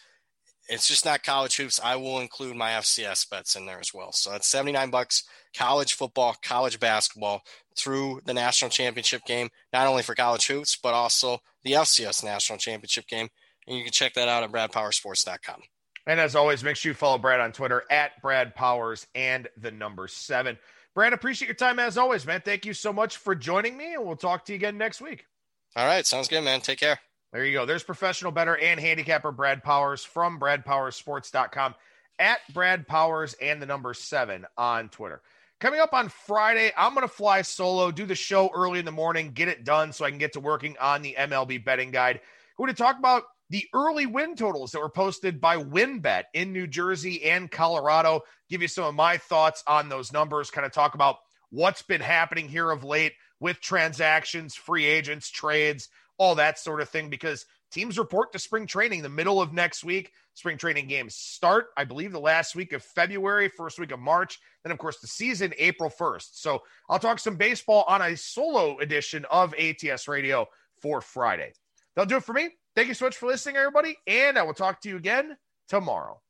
[0.68, 1.80] It's just not college hoops.
[1.84, 4.12] I will include my FCS bets in there as well.
[4.12, 5.24] So it's 79 bucks
[5.58, 7.42] college football, college basketball
[7.76, 12.60] through the national championship game, not only for college hoops, but also the FCS national
[12.60, 13.30] championship game.
[13.68, 15.62] And you can check that out at BradPowersSports.com.
[16.10, 19.70] And as always, make sure you follow Brad on Twitter at Brad Powers and the
[19.70, 20.58] number seven.
[20.96, 22.42] Brad, appreciate your time as always, man.
[22.44, 25.28] Thank you so much for joining me, and we'll talk to you again next week.
[25.76, 26.08] All right.
[26.08, 26.62] Sounds good, man.
[26.62, 27.00] Take care.
[27.32, 27.68] There you go.
[27.68, 31.76] There's professional bettor and handicapper Brad Powers from BradPowersSports.com
[32.18, 35.22] at Brad Powers and the number seven on Twitter.
[35.60, 38.92] Coming up on Friday, I'm going to fly solo, do the show early in the
[38.92, 42.20] morning, get it done so I can get to working on the MLB betting guide.
[42.58, 46.54] We're going to talk about the early win totals that were posted by WynnBET in
[46.54, 48.22] New Jersey and Colorado.
[48.50, 51.18] Give you some of my thoughts on those numbers, kind of talk about
[51.50, 56.90] what's been happening here of late with transactions, free agents, trades, all that sort of
[56.90, 60.12] thing, because teams report to spring training the middle of next week.
[60.36, 64.40] Spring training games start, I believe, the last week of February, first week of March.
[64.64, 66.30] Then, of course, the season April 1st.
[66.34, 70.48] So I'll talk some baseball on a solo edition of ATS Radio
[70.82, 71.52] for Friday.
[71.96, 72.50] That'll do it for me.
[72.76, 73.98] Thank you so much for listening, everybody.
[74.08, 76.22] And I will talk to you again tomorrow.